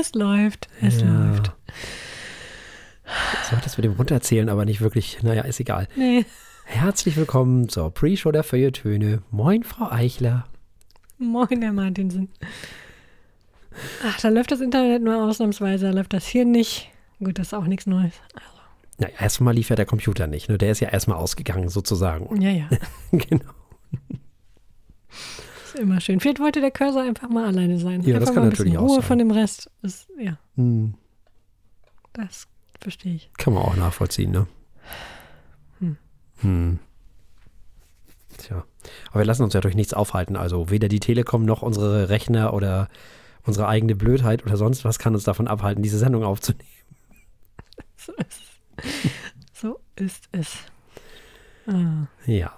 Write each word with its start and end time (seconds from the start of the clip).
Es 0.00 0.14
läuft, 0.14 0.68
es 0.80 1.00
Ja. 1.00 1.06
läuft. 1.26 1.52
So 3.50 3.56
hat 3.56 3.66
das 3.66 3.76
mit 3.76 3.84
dem 3.84 3.92
Runterzählen 3.92 4.48
aber 4.48 4.64
nicht 4.64 4.80
wirklich, 4.80 5.22
naja, 5.22 5.42
ist 5.42 5.60
egal. 5.60 5.88
Nee, 5.96 6.24
Herzlich 6.64 7.16
willkommen 7.16 7.68
zur 7.68 7.92
Pre-Show 7.92 8.30
der 8.30 8.44
Feuilletöne. 8.44 9.22
Moin, 9.32 9.64
Frau 9.64 9.90
Eichler. 9.90 10.46
moin, 11.18 11.60
Herr 11.62 11.72
Martinsen. 11.72 12.28
Ach, 14.04 14.20
da 14.20 14.28
läuft 14.28 14.52
das 14.52 14.60
Internet 14.60 15.02
nur 15.02 15.20
ausnahmsweise, 15.24 15.86
da 15.86 15.92
läuft 15.92 16.12
das 16.12 16.26
hier 16.26 16.44
nicht. 16.44 16.88
Gut, 17.18 17.38
das 17.40 17.48
ist 17.48 17.54
auch 17.54 17.64
nichts 17.64 17.86
Neues. 17.86 18.12
Na, 18.98 19.08
erstmal 19.08 19.54
lief 19.54 19.68
ja 19.68 19.74
der 19.76 19.84
Computer 19.86 20.28
nicht, 20.28 20.48
ne? 20.48 20.58
Der 20.58 20.70
ist 20.70 20.78
ja 20.80 20.90
erstmal 20.90 21.16
ausgegangen, 21.18 21.68
sozusagen. 21.68 22.40
Ja, 22.40 22.50
ja, 22.50 22.68
genau. 23.12 23.50
Ist 25.74 25.80
immer 25.80 26.00
schön. 26.00 26.20
Vielleicht 26.20 26.40
wollte 26.40 26.60
der 26.60 26.70
Cursor 26.70 27.02
einfach 27.02 27.28
mal 27.28 27.46
alleine 27.46 27.78
sein. 27.78 28.02
Ja, 28.02 28.18
das 28.18 28.28
einfach 28.28 28.34
kann 28.34 28.44
mal 28.44 28.50
natürlich 28.50 28.78
auch 28.78 28.82
Ruhe 28.88 28.94
sein. 29.00 29.02
von 29.02 29.18
dem 29.18 29.30
Rest. 29.30 29.70
Ist, 29.82 30.08
ja, 30.18 30.38
Hm, 30.56 30.94
das 32.12 32.46
verstehe 32.80 33.14
ich. 33.14 33.30
kann 33.38 33.54
man 33.54 33.62
auch 33.62 33.76
nachvollziehen, 33.76 34.30
ne? 34.30 34.46
Hm. 35.78 35.96
Hm. 36.40 36.78
Tja. 38.38 38.64
Aber 39.10 39.20
wir 39.20 39.24
lassen 39.26 39.42
uns 39.42 39.54
ja 39.54 39.60
durch 39.60 39.74
nichts 39.74 39.92
aufhalten. 39.94 40.36
Also 40.36 40.70
weder 40.70 40.88
die 40.88 41.00
Telekom 41.00 41.44
noch 41.44 41.62
unsere 41.62 42.08
Rechner 42.08 42.54
oder 42.54 42.88
unsere 43.44 43.68
eigene 43.68 43.94
Blödheit 43.94 44.44
oder 44.44 44.56
sonst 44.56 44.84
was 44.84 44.98
kann 44.98 45.14
uns 45.14 45.24
davon 45.24 45.46
abhalten, 45.48 45.82
diese 45.82 45.98
Sendung 45.98 46.24
aufzunehmen. 46.24 46.64
So 47.96 48.12
ist 48.14 48.40
es. 48.78 49.60
So 49.60 49.80
ist 49.96 50.24
es. 50.32 50.56
Ah. 51.66 52.06
Ja. 52.24 52.54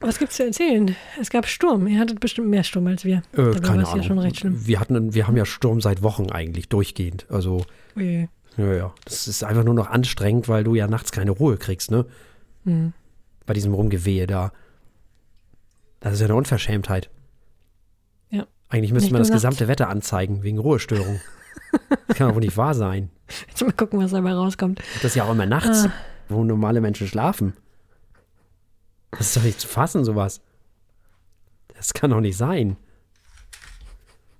Was 0.00 0.18
gibt's 0.18 0.36
zu 0.36 0.44
erzählen? 0.44 0.94
Es 1.20 1.30
gab 1.30 1.46
Sturm. 1.46 1.86
Ihr 1.86 1.98
hattet 1.98 2.20
bestimmt 2.20 2.48
mehr 2.48 2.64
Sturm 2.64 2.86
als 2.86 3.04
wir. 3.04 3.16
Äh, 3.32 3.36
Dabei 3.36 3.60
keine 3.60 3.86
Ahnung. 3.86 3.96
ja 3.96 4.02
schon 4.02 4.18
recht 4.18 4.38
schlimm. 4.40 4.66
Wir, 4.66 4.78
hatten, 4.78 5.14
wir 5.14 5.26
haben 5.26 5.36
ja 5.36 5.46
Sturm 5.46 5.80
seit 5.80 6.02
Wochen 6.02 6.30
eigentlich 6.30 6.68
durchgehend. 6.68 7.26
Also, 7.30 7.64
Ui. 7.96 8.28
ja, 8.58 8.74
ja. 8.74 8.94
Das 9.04 9.26
ist 9.26 9.42
einfach 9.42 9.64
nur 9.64 9.74
noch 9.74 9.88
anstrengend, 9.88 10.48
weil 10.48 10.64
du 10.64 10.74
ja 10.74 10.86
nachts 10.86 11.12
keine 11.12 11.30
Ruhe 11.30 11.56
kriegst, 11.56 11.90
ne? 11.90 12.04
Hm. 12.64 12.92
Bei 13.46 13.54
diesem 13.54 13.72
Rumgewehe 13.72 14.26
da. 14.26 14.52
Das 16.00 16.12
ist 16.14 16.20
ja 16.20 16.26
eine 16.26 16.34
Unverschämtheit. 16.36 17.08
Ja. 18.30 18.46
Eigentlich 18.68 18.92
müsste 18.92 19.06
Nicht 19.06 19.12
man 19.12 19.20
das 19.22 19.30
nachts. 19.30 19.42
gesamte 19.42 19.66
Wetter 19.68 19.88
anzeigen, 19.88 20.42
wegen 20.42 20.58
Ruhestörung. 20.58 21.20
das 22.08 22.16
kann 22.18 22.28
doch 22.28 22.34
wohl 22.34 22.42
nicht 22.42 22.56
wahr 22.56 22.74
sein. 22.74 23.10
Jetzt 23.48 23.62
mal 23.62 23.72
gucken, 23.72 23.98
was 24.00 24.10
dabei 24.10 24.32
rauskommt. 24.34 24.80
Das 24.96 25.04
ist 25.04 25.14
ja 25.16 25.24
auch 25.24 25.32
immer 25.32 25.46
nachts, 25.46 25.86
Ah. 25.86 25.92
wo 26.28 26.44
normale 26.44 26.80
Menschen 26.82 27.06
schlafen. 27.08 27.54
Das 29.12 29.20
ist 29.28 29.36
doch 29.36 29.42
nicht 29.42 29.60
zu 29.60 29.68
fassen, 29.68 30.04
sowas. 30.04 30.40
Das 31.74 31.92
kann 31.94 32.10
doch 32.10 32.20
nicht 32.20 32.36
sein. 32.36 32.76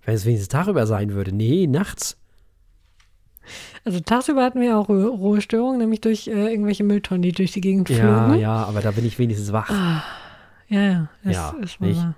Wenn 0.04 0.14
es 0.14 0.24
wenigstens 0.24 0.48
darüber 0.48 0.86
sein 0.86 1.12
würde. 1.12 1.32
Nee, 1.34 1.66
nachts. 1.66 2.16
Also 3.84 4.00
tagsüber 4.00 4.42
hatten 4.44 4.60
wir 4.60 4.76
auch 4.76 4.88
Ruhe- 4.88 5.08
Ruhestörungen, 5.08 5.78
nämlich 5.78 6.00
durch 6.00 6.26
äh, 6.26 6.50
irgendwelche 6.50 6.82
Mülltonnen, 6.84 7.22
die 7.22 7.32
durch 7.32 7.52
die 7.52 7.60
Gegend 7.60 7.88
Ja, 7.90 7.96
flogen. 8.26 8.40
ja, 8.40 8.64
aber 8.64 8.80
da 8.80 8.90
bin 8.90 9.04
ich 9.06 9.18
wenigstens 9.18 9.52
wach. 9.52 9.70
ja, 10.68 10.80
ja, 10.82 11.08
das 11.22 11.34
Ja, 11.34 11.50
ist 11.62 11.80
nicht? 11.80 11.98
wahr. 12.00 12.14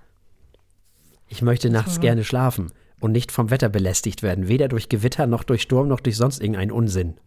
Ich 1.29 1.43
möchte 1.43 1.69
nachts 1.69 2.01
gerne 2.01 2.25
schlafen 2.25 2.73
und 3.01 3.13
nicht 3.13 3.31
vom 3.33 3.51
Wetter 3.51 3.69
belästigt 3.69 4.23
werden. 4.23 4.49
Weder 4.49 4.69
durch 4.69 4.89
Gewitter, 4.89 5.27
noch 5.27 5.45
durch 5.45 5.61
Sturm, 5.63 5.89
noch 5.89 6.01
durch 6.01 6.17
sonst 6.17 6.41
irgendeinen 6.41 6.73
Unsinn. 6.73 7.19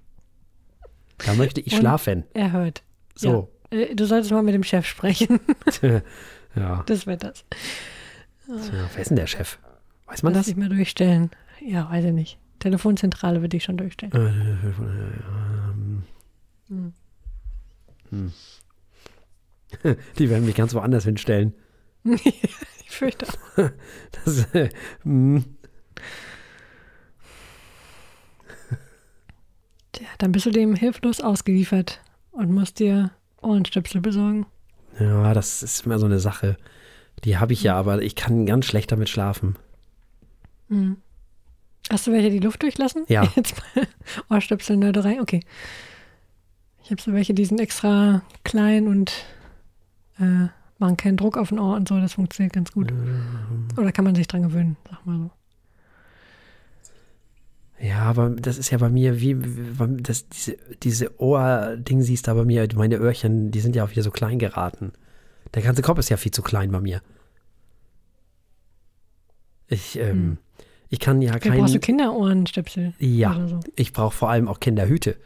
Da 1.20 1.36
möchte 1.36 1.62
ich 1.62 1.74
Und- 1.74 1.80
schlafen. 1.80 2.24
Er 2.34 2.52
hört. 2.52 2.82
So. 3.14 3.30
Ja. 3.30 3.61
Äh, 3.72 3.96
Du 3.96 4.06
solltest 4.06 4.32
mal 4.32 4.44
mit 4.44 4.54
dem 4.54 4.64
Chef 4.64 4.86
sprechen. 4.86 5.40
Ja. 6.54 6.84
Das 6.86 7.08
wird 7.08 7.24
das. 7.24 7.46
Tja, 8.46 8.90
wer 8.94 9.02
ist 9.02 9.10
denn 9.10 9.16
der 9.16 9.26
Chef? 9.28 9.58
Weiß 10.08 10.22
man 10.22 10.34
Lass 10.34 10.42
das? 10.42 10.54
dich 10.54 10.58
mal 10.58 10.68
durchstellen. 10.68 11.32
Ja, 11.66 11.90
weiß 11.90 12.04
ich 12.04 12.12
nicht. 12.12 12.38
Telefonzentrale 12.60 13.40
würde 13.40 13.56
ich 13.56 13.64
schon 13.64 13.78
durchstellen. 13.78 14.12
Äh, 14.14 14.28
ähm, 15.72 16.04
Hm. 16.68 16.94
hm. 18.10 18.34
Die 20.18 20.30
werden 20.30 20.46
mich 20.46 20.56
ganz 20.56 20.74
woanders 20.74 21.06
hinstellen. 21.06 21.54
Ich 22.04 22.90
fürchte 22.90 23.26
auch. 23.28 23.70
Das, 24.26 24.54
äh, 24.54 24.68
hm. 25.04 25.46
Tja, 29.94 30.08
dann 30.18 30.32
bist 30.34 30.46
du 30.46 30.52
dem 30.52 30.76
hilflos 30.76 31.22
ausgeliefert 31.22 32.02
und 32.32 32.52
musst 32.52 32.80
dir 32.80 33.12
Ohrenstöpsel 33.42 34.02
besorgen. 34.02 34.46
ja, 35.00 35.34
das 35.34 35.64
ist 35.64 35.86
immer 35.86 36.00
so 36.00 36.06
eine 36.06 36.20
Sache. 36.20 36.58
Die 37.24 37.38
habe 37.38 37.54
ich 37.54 37.64
ja, 37.64 37.76
aber 37.76 38.02
ich 38.02 38.16
kann 38.16 38.46
ganz 38.46 38.66
schlecht 38.66 38.92
damit 38.92 39.10
schlafen. 39.10 39.56
Hm. 40.70 40.98
Hast 41.90 42.08
du 42.08 42.12
welche, 42.12 42.30
die 42.30 42.40
Luft 42.40 42.64
durchlassen? 42.64 43.04
Ja. 43.08 43.24
Jetzt 43.36 43.62
mal 43.76 43.88
Ohrstöpsel, 44.30 44.78
Nörderei. 44.78 45.20
Okay. 45.22 45.42
Ich 46.84 46.92
habe 46.92 47.02
so 47.02 47.14
welche, 47.14 47.34
die 47.34 47.46
sind 47.46 47.60
extra 47.60 48.22
klein 48.44 48.88
und 48.88 49.14
äh, 50.20 50.48
machen 50.80 50.98
keinen 50.98 51.18
Druck 51.18 51.38
auf 51.38 51.50
den 51.50 51.60
Ohr 51.60 51.76
und 51.76 51.88
so. 51.88 52.00
Das 52.00 52.14
funktioniert 52.14 52.54
ganz 52.54 52.72
gut. 52.72 52.92
Ähm. 52.92 53.68
Oder 53.78 53.92
kann 53.92 54.06
man 54.06 54.16
sich 54.16 54.28
dran 54.28 54.44
gewöhnen, 54.44 54.78
sag 54.90 55.06
mal 55.06 55.18
so. 55.18 55.32
Ja, 57.82 58.04
aber 58.04 58.30
das 58.30 58.60
ist 58.60 58.70
ja 58.70 58.78
bei 58.78 58.90
mir 58.90 59.20
wie, 59.20 59.44
wie 59.44 60.02
das, 60.04 60.30
diese, 60.30 60.58
diese 60.84 61.20
Ohrding 61.20 62.04
siehst 62.04 62.28
da 62.28 62.36
bei 62.36 62.46
mir, 62.46 62.68
meine 62.76 62.98
Öhrchen, 62.98 63.50
die 63.50 63.60
sind 63.60 63.76
ja 63.76 63.84
auch 63.84 63.90
wieder 63.90 64.04
so 64.04 64.12
klein 64.12 64.38
geraten. 64.38 64.92
Der 65.56 65.64
ganze 65.64 65.82
Kopf 65.82 65.98
ist 65.98 66.10
ja 66.10 66.18
viel 66.18 66.32
zu 66.32 66.44
klein 66.44 66.72
bei 66.72 66.80
mir. 66.80 67.02
Ich, 69.68 69.98
ähm, 69.98 70.10
Hm. 70.10 70.38
ich 70.90 71.00
kann 71.00 71.22
ja 71.22 71.34
Vielleicht 71.40 71.58
brauchst 71.58 71.74
du 71.74 71.80
kein, 71.80 71.98
Kinderohrenstöpsel 71.98 72.94
ja, 73.00 73.48
so. 73.48 73.60
ich 73.76 73.94
brauche 73.94 74.16
vor 74.16 74.30
allem 74.30 74.48
auch 74.48 74.60
Kinderhüte. 74.60 75.18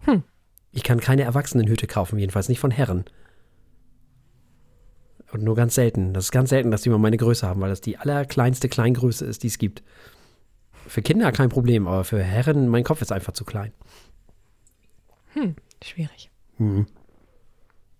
Hm. 0.00 0.24
Ich 0.72 0.82
kann 0.82 0.98
keine 0.98 1.22
Erwachsenenhüte 1.22 1.86
kaufen, 1.86 2.18
jedenfalls 2.18 2.48
nicht 2.48 2.58
von 2.58 2.72
Herren. 2.72 3.04
Und 5.30 5.44
nur 5.44 5.54
ganz 5.54 5.76
selten. 5.76 6.14
Das 6.14 6.24
ist 6.24 6.32
ganz 6.32 6.50
selten, 6.50 6.70
dass 6.70 6.82
die 6.82 6.90
mal 6.90 6.98
meine 6.98 7.16
Größe 7.16 7.46
haben, 7.46 7.60
weil 7.60 7.70
das 7.70 7.80
die 7.80 7.96
allerkleinste 7.96 8.68
Kleingröße 8.68 9.24
ist, 9.24 9.42
die 9.44 9.48
es 9.48 9.58
gibt. 9.58 9.82
Für 10.86 11.02
Kinder 11.02 11.32
kein 11.32 11.48
Problem, 11.48 11.86
aber 11.86 12.04
für 12.04 12.22
Herren, 12.22 12.68
mein 12.68 12.84
Kopf 12.84 13.02
ist 13.02 13.12
einfach 13.12 13.32
zu 13.32 13.44
klein. 13.44 13.72
Hm, 15.32 15.56
schwierig. 15.82 16.30
Mhm. 16.58 16.86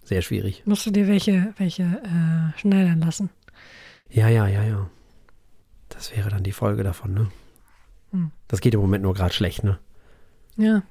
Sehr 0.05 0.22
schwierig. 0.22 0.62
Musst 0.67 0.84
du 0.87 0.91
dir 0.91 1.09
welche, 1.09 1.55
welche 1.56 1.83
äh, 1.83 2.59
schneidern 2.59 3.00
lassen? 3.00 3.31
Ja, 4.11 4.28
ja, 4.28 4.47
ja, 4.47 4.62
ja. 4.62 4.91
Das 5.89 6.15
wäre 6.15 6.28
dann 6.28 6.43
die 6.43 6.53
Folge 6.53 6.83
davon, 6.83 7.15
ne? 7.15 7.31
Hm. 8.11 8.31
Das 8.49 8.61
geht 8.61 8.75
im 8.75 8.81
Moment 8.81 9.03
nur 9.03 9.15
gerade 9.15 9.33
schlecht, 9.33 9.65
ne? 9.65 9.78
Ja. 10.56 10.83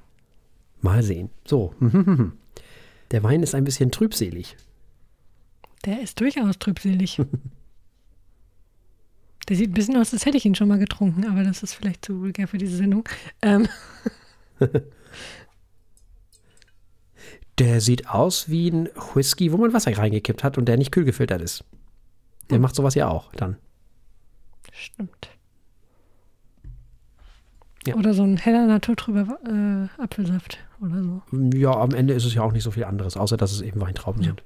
Mal 0.80 1.02
sehen. 1.02 1.30
So. 1.46 1.74
Der 3.10 3.22
Wein 3.22 3.42
ist 3.42 3.54
ein 3.54 3.64
bisschen 3.64 3.92
trübselig. 3.92 4.56
Der 5.84 6.00
ist 6.00 6.20
durchaus 6.20 6.58
trübselig. 6.58 7.20
Der 9.48 9.56
sieht 9.56 9.70
ein 9.70 9.74
bisschen 9.74 9.96
aus, 9.96 10.12
als 10.12 10.24
hätte 10.26 10.36
ich 10.38 10.44
ihn 10.46 10.54
schon 10.54 10.68
mal 10.68 10.78
getrunken, 10.78 11.26
aber 11.26 11.42
das 11.44 11.62
ist 11.62 11.74
vielleicht 11.74 12.04
zu 12.04 12.20
vulgär 12.20 12.48
für 12.48 12.58
diese 12.58 12.76
Sendung. 12.76 13.06
Ähm, 13.42 13.68
Der 17.58 17.80
sieht 17.80 18.08
aus 18.08 18.48
wie 18.48 18.68
ein 18.70 18.88
Whisky, 19.14 19.52
wo 19.52 19.56
man 19.58 19.72
Wasser 19.72 19.96
reingekippt 19.96 20.42
hat 20.42 20.58
und 20.58 20.64
der 20.66 20.76
nicht 20.76 20.90
kühl 20.90 21.04
gefiltert 21.04 21.40
ist. 21.40 21.64
Der 22.50 22.56
Hm. 22.56 22.62
macht 22.62 22.74
sowas 22.74 22.94
ja 22.94 23.08
auch 23.08 23.32
dann. 23.32 23.56
stimmt. 24.72 25.28
Ja. 27.86 27.94
Oder 27.94 28.12
so 28.14 28.22
ein 28.24 28.38
heller 28.38 28.66
naturtrüber 28.66 29.38
äh, 29.46 30.02
Apfelsaft 30.02 30.58
oder 30.80 31.02
so. 31.02 31.22
Ja, 31.54 31.70
am 31.76 31.90
Ende 31.92 32.14
ist 32.14 32.24
es 32.24 32.34
ja 32.34 32.42
auch 32.42 32.50
nicht 32.52 32.64
so 32.64 32.70
viel 32.72 32.84
anderes, 32.84 33.16
außer 33.16 33.36
dass 33.36 33.52
es 33.52 33.60
eben 33.60 33.80
Weintrauben 33.80 34.22
Ja. 34.22 34.28
sind. 34.30 34.42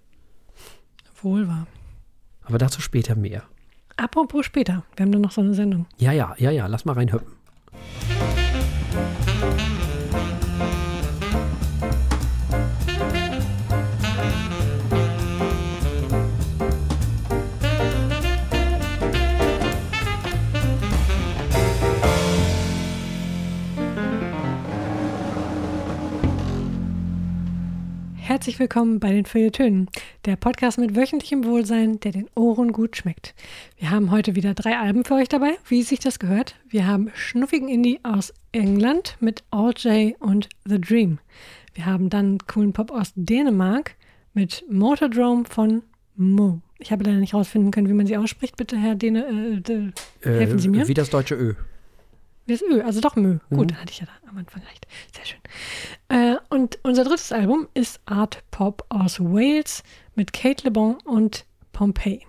Wohl 1.23 1.47
wahr. 1.49 1.67
Aber 2.43 2.59
dazu 2.59 2.81
später 2.83 3.15
mehr. 3.17 3.45
Apropos 3.99 4.47
später, 4.47 4.85
wir 4.95 5.05
haben 5.05 5.13
dann 5.13 5.23
noch 5.23 5.33
so 5.33 5.41
eine 5.41 5.55
Sendung. 5.55 5.87
Ja, 5.99 6.13
ja, 6.13 6.35
ja, 6.39 6.53
ja, 6.53 6.69
lass 6.69 6.85
mal 6.85 6.93
reinhüppen. 6.93 7.27
Herzlich 28.49 28.61
willkommen 28.61 28.99
bei 28.99 29.13
den 29.13 29.27
Feuilletönen, 29.27 29.91
der 30.25 30.37
Podcast 30.37 30.79
mit 30.79 30.97
wöchentlichem 30.97 31.45
Wohlsein, 31.45 32.01
der 32.01 32.13
den 32.13 32.31
Ohren 32.35 32.73
gut 32.73 32.97
schmeckt. 32.97 33.35
Wir 33.77 33.91
haben 33.91 34.11
heute 34.11 34.37
wieder 34.37 34.55
drei 34.55 34.79
Alben 34.79 35.05
für 35.05 35.17
euch 35.17 35.29
dabei, 35.29 35.59
wie 35.69 35.83
sich 35.83 35.99
das 35.99 36.19
gehört. 36.19 36.55
Wir 36.67 36.87
haben 36.87 37.11
schnuffigen 37.15 37.69
Indie 37.69 38.01
aus 38.05 38.33
England 38.53 39.19
mit 39.21 39.45
All 39.51 39.75
J 39.77 40.19
und 40.19 40.49
The 40.65 40.81
Dream. 40.81 41.19
Wir 41.75 41.85
haben 41.85 42.09
dann 42.09 42.39
coolen 42.39 42.73
Pop 42.73 42.91
aus 42.91 43.13
Dänemark 43.17 43.97
mit 44.33 44.65
Motordrome 44.71 45.45
von 45.45 45.83
Mo. 46.17 46.63
Ich 46.79 46.91
habe 46.91 47.05
leider 47.05 47.19
nicht 47.19 47.35
rausfinden 47.35 47.71
können, 47.71 47.91
wie 47.91 47.93
man 47.93 48.07
sie 48.07 48.17
ausspricht. 48.17 48.57
Bitte, 48.57 48.79
Herr 48.79 48.95
Dene, 48.95 49.27
äh, 49.27 49.61
de, 49.61 49.91
helfen 50.23 50.59
Sie 50.59 50.69
mir. 50.69 50.89
Wie 50.89 50.95
das 50.95 51.11
deutsche 51.11 51.35
Ö. 51.35 51.53
wie 52.49 52.53
das 52.53 52.63
Ö, 52.63 52.83
also 52.83 53.01
doch 53.01 53.17
Mö. 53.17 53.39
Mhm. 53.51 53.57
Gut, 53.57 53.71
dann 53.71 53.81
hatte 53.81 53.93
ich 53.93 54.01
ja 54.01 54.07
da 54.07 54.13
am 54.29 54.39
Anfang 54.39 54.63
recht. 54.63 54.87
Sehr 55.15 55.25
schön. 55.27 55.41
Äh, 56.09 56.37
und 56.49 56.79
unser 56.83 57.05
drittes 57.05 57.33
Album 57.33 57.69
ist 57.75 58.01
Art 58.07 58.43
Pop 58.51 58.85
aus 58.89 59.21
Wales 59.21 59.83
mit 60.15 60.33
Kate 60.33 60.65
Le 60.65 60.71
Bon 60.71 60.97
und 61.05 61.45
Pompeii. 61.73 62.23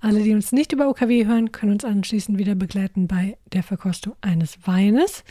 Alle, 0.00 0.22
die 0.22 0.34
uns 0.34 0.50
nicht 0.50 0.72
über 0.72 0.88
OKW 0.88 1.26
hören, 1.26 1.52
können 1.52 1.72
uns 1.72 1.84
anschließend 1.84 2.38
wieder 2.38 2.56
begleiten 2.56 3.06
bei 3.06 3.36
der 3.52 3.62
Verkostung 3.62 4.16
eines 4.20 4.66
Weines. 4.66 5.22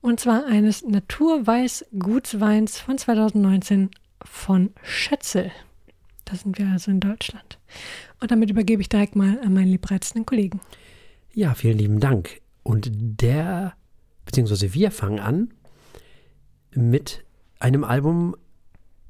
Und 0.00 0.20
zwar 0.20 0.46
eines 0.46 0.84
Naturweiß-Gutsweins 0.84 2.78
von 2.78 2.96
2019 2.96 3.90
von 4.22 4.70
Schätzel. 4.82 5.50
Da 6.24 6.34
sind 6.34 6.58
wir 6.58 6.66
also 6.68 6.90
in 6.90 7.00
Deutschland. 7.00 7.58
Und 8.20 8.30
damit 8.30 8.50
übergebe 8.50 8.80
ich 8.80 8.88
direkt 8.88 9.16
mal 9.16 9.38
an 9.40 9.52
meinen 9.52 9.68
liebreizenden 9.68 10.24
Kollegen. 10.24 10.60
Ja, 11.34 11.54
vielen 11.54 11.78
lieben 11.78 12.00
Dank. 12.00 12.40
Und 12.66 12.90
der, 12.90 13.74
beziehungsweise 14.24 14.74
wir 14.74 14.90
fangen 14.90 15.20
an 15.20 15.54
mit 16.74 17.24
einem 17.60 17.84
Album 17.84 18.34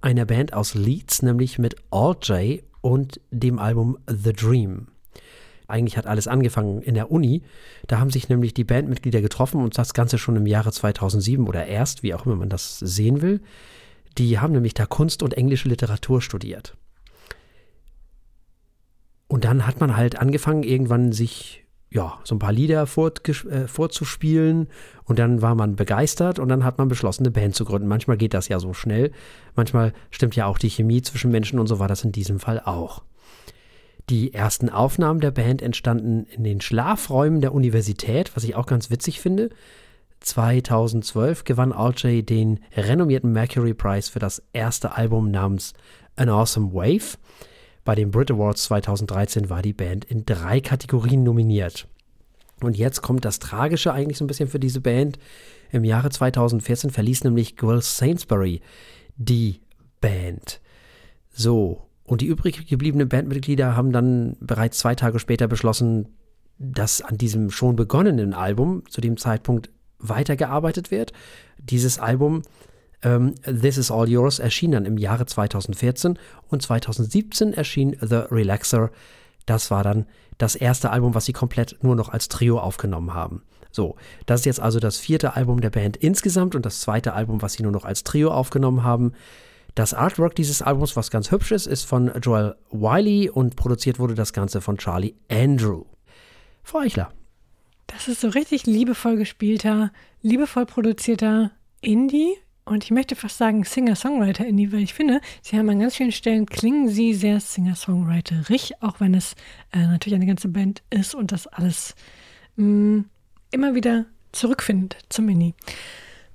einer 0.03 0.27
Band 0.27 0.53
aus 0.53 0.75
Leeds, 0.75 1.23
nämlich 1.23 1.59
mit 1.59 1.75
All 1.91 2.17
J 2.21 2.63
und 2.83 3.19
dem 3.31 3.59
Album 3.59 3.97
The 4.07 4.35
Dream. 4.35 4.89
Eigentlich 5.69 5.97
hat 5.97 6.07
alles 6.07 6.29
angefangen 6.29 6.83
in 6.83 6.93
der 6.93 7.11
Uni. 7.11 7.45
Da 7.87 7.99
haben 7.99 8.11
sich 8.11 8.29
nämlich 8.29 8.53
die 8.53 8.65
Bandmitglieder 8.65 9.23
getroffen 9.23 9.63
und 9.63 9.79
das 9.79 9.95
Ganze 9.95 10.19
schon 10.19 10.37
im 10.37 10.45
Jahre 10.45 10.71
2007 10.71 11.49
oder 11.49 11.67
erst, 11.67 12.03
wie 12.03 12.13
auch 12.13 12.27
immer 12.27 12.37
man 12.37 12.51
das 12.51 12.79
sehen 12.81 13.23
will. 13.23 13.41
Die 14.19 14.39
haben 14.39 14.53
nämlich 14.53 14.75
da 14.75 14.85
Kunst 14.85 15.23
und 15.23 15.33
englische 15.33 15.71
Literatur 15.71 16.21
studiert. 16.21 16.77
Und 19.29 19.45
dann 19.45 19.67
hat 19.67 19.81
man 19.81 19.97
halt 19.97 20.19
angefangen, 20.19 20.63
irgendwann 20.63 21.13
sich 21.13 21.66
ja, 21.91 22.19
so 22.25 22.35
ein 22.35 22.39
paar 22.39 22.53
Lieder 22.53 22.83
äh, 22.83 23.67
vorzuspielen 23.67 24.69
und 25.05 25.19
dann 25.19 25.41
war 25.41 25.55
man 25.55 25.77
begeistert 25.77 26.39
und 26.39 26.49
dann 26.49 26.65
hat 26.65 26.79
man 26.79 26.89
beschlossen, 26.89 27.23
eine 27.23 27.31
Band 27.31 27.55
zu 27.55 27.65
gründen. 27.65 27.89
Manchmal 27.89 28.17
geht 28.17 28.35
das 28.35 28.49
ja 28.49 28.59
so 28.59 28.73
schnell, 28.73 29.13
manchmal 29.55 29.93
stimmt 30.11 30.37
ja 30.37 30.47
auch 30.47 30.59
die 30.59 30.71
Chemie 30.71 31.03
zwischen 31.03 31.31
Menschen 31.31 31.59
und 31.59 31.67
so 31.67 31.79
war 31.79 31.89
das 31.89 32.05
in 32.05 32.13
diesem 32.13 32.41
Fall 32.41 32.61
auch. 32.61 33.03
Die 34.09 34.33
ersten 34.33 34.69
Aufnahmen 34.69 35.21
der 35.21 35.33
Band 35.33 35.63
entstanden 35.63 36.27
in 36.27 36.45
den 36.45 36.61
Schlafräumen 36.61 37.41
der 37.41 37.53
Universität, 37.53 38.37
was 38.37 38.45
ich 38.45 38.55
auch 38.55 38.67
ganz 38.67 38.91
witzig 38.91 39.21
finde. 39.21 39.51
2012 40.21 41.45
gewann 41.45 41.73
RJ 41.73 42.23
den 42.23 42.61
renommierten 42.77 43.33
Mercury 43.33 43.75
Prize 43.75 44.11
für 44.11 44.19
das 44.19 44.43
erste 44.53 44.97
Album 44.97 45.31
namens 45.31 45.73
An 46.15 46.29
Awesome 46.29 46.73
Wave. 46.73 47.19
Bei 47.87 47.95
den 47.95 48.11
Brit 48.11 48.33
Awards 48.33 48.65
2013 48.65 49.49
war 49.49 49.63
die 49.63 49.73
Band 49.73 50.05
in 50.05 50.27
drei 50.27 50.61
Kategorien 50.61 51.23
nominiert. 51.23 51.87
Und 52.61 52.77
jetzt 52.77 53.01
kommt 53.01 53.25
das 53.25 53.39
Tragische 53.39 53.93
eigentlich 53.93 54.19
so 54.19 54.25
ein 54.25 54.27
bisschen 54.27 54.49
für 54.49 54.59
diese 54.59 54.81
Band. 54.81 55.21
Im 55.71 55.85
Jahre 55.85 56.11
2014 56.11 56.91
verließ 56.91 57.23
nämlich 57.23 57.55
Will 57.63 57.81
Sainsbury 57.81 58.61
die 59.17 59.61
Band. 60.01 60.61
So, 61.31 61.87
und 62.03 62.23
die 62.23 62.27
übrig 62.27 62.67
gebliebenen 62.67 63.09
Bandmitglieder 63.09 63.77
haben 63.77 63.93
dann 63.93 64.37
bereits 64.41 64.79
zwei 64.79 64.97
Tage 64.97 65.21
später 65.21 65.47
beschlossen, 65.47 66.09
dass 66.59 67.03
an 67.03 67.19
diesem 67.19 67.53
schon 67.53 67.77
begonnenen 67.77 68.35
Album 68.35 68.83
zu 68.91 69.01
dem 69.01 69.17
Zeitpunkt 69.17 69.71
weitergearbeitet 70.01 70.91
wird. 70.91 71.13
Dieses 71.59 72.01
Album 72.01 72.43
ähm, 73.03 73.35
This 73.45 73.79
Is 73.79 73.91
All 73.91 74.09
Yours 74.09 74.39
erschien 74.39 74.73
dann 74.73 74.85
im 74.85 74.99
Jahre 74.99 75.27
2014 75.27 76.19
und 76.49 76.63
2017 76.63 77.53
erschien 77.53 77.97
The 78.01 78.23
Relaxer. 78.31 78.91
Das 79.47 79.71
war 79.71 79.85
dann 79.85 80.07
das 80.39 80.55
erste 80.55 80.91
Album, 80.91 81.15
was 81.15 81.25
sie 81.25 81.33
komplett 81.33 81.79
nur 81.83 81.97
noch 81.97 82.09
als 82.09 82.29
Trio 82.29 82.59
aufgenommen 82.59 83.15
haben. 83.15 83.43
So, 83.71 83.97
das 84.25 84.41
ist 84.41 84.47
jetzt 84.47 84.61
also 84.61 84.81
das 84.81 84.99
vierte 84.99 85.37
Album 85.37 85.61
der 85.61 85.71
Band 85.71 85.97
insgesamt 85.99 86.55
und 86.55 86.65
das 86.65 86.81
zweite 86.81 87.13
Album, 87.13 87.43
was 87.43 87.55
sie 87.55 87.63
nur 87.63 87.73
noch 87.73 87.85
als 87.85 88.05
Trio 88.05 88.31
aufgenommen 88.31 88.83
haben. 88.83 89.13
Das 89.75 89.93
Artwork 89.93 90.35
dieses 90.35 90.63
Albums, 90.63 90.97
was 90.97 91.11
ganz 91.11 91.31
hübsch 91.31 91.53
ist, 91.53 91.67
ist 91.67 91.85
von 91.85 92.11
Joel 92.23 92.57
Wiley 92.71 93.29
und 93.29 93.57
produziert 93.57 93.99
wurde 93.99 94.15
das 94.15 94.33
Ganze 94.33 94.63
von 94.63 94.79
Charlie 94.79 95.15
Andrew. 95.31 95.85
Frau 96.63 96.79
Eichler. 96.79 97.13
Das 97.87 98.09
ist 98.09 98.23
so 98.23 98.29
richtig 98.29 98.65
liebevoll 98.65 99.17
gespielter, 99.17 99.93
liebevoll 100.23 100.65
produzierter 100.65 101.51
Indie. 101.83 102.33
Und 102.67 102.83
ich 102.83 102.91
möchte 102.91 103.15
fast 103.15 103.39
sagen 103.39 103.63
Singer-Songwriter-Indie, 103.63 104.73
weil 104.73 104.81
ich 104.81 104.93
finde, 104.93 105.21
sie 105.41 105.57
haben 105.57 105.71
an 105.71 105.79
ganz 105.79 105.95
vielen 105.95 106.11
Stellen 106.11 106.47
klingen 106.47 106.89
sie 106.89 107.15
sehr 107.15 107.39
Singer-Songwriterig, 107.39 108.83
auch 108.83 108.99
wenn 108.99 109.15
es 109.15 109.37
äh, 109.73 109.87
natürlich 109.87 110.17
eine 110.17 110.27
ganze 110.27 110.49
Band 110.49 110.83
ist 110.91 111.15
und 111.15 111.31
das 111.31 111.47
alles 111.47 111.95
mh, 112.57 112.67
mm, 112.67 113.05
immer 113.53 113.77
wieder 113.77 114.07
zurückfindet 114.33 114.99
zum 115.09 115.29
Indie. 115.29 115.55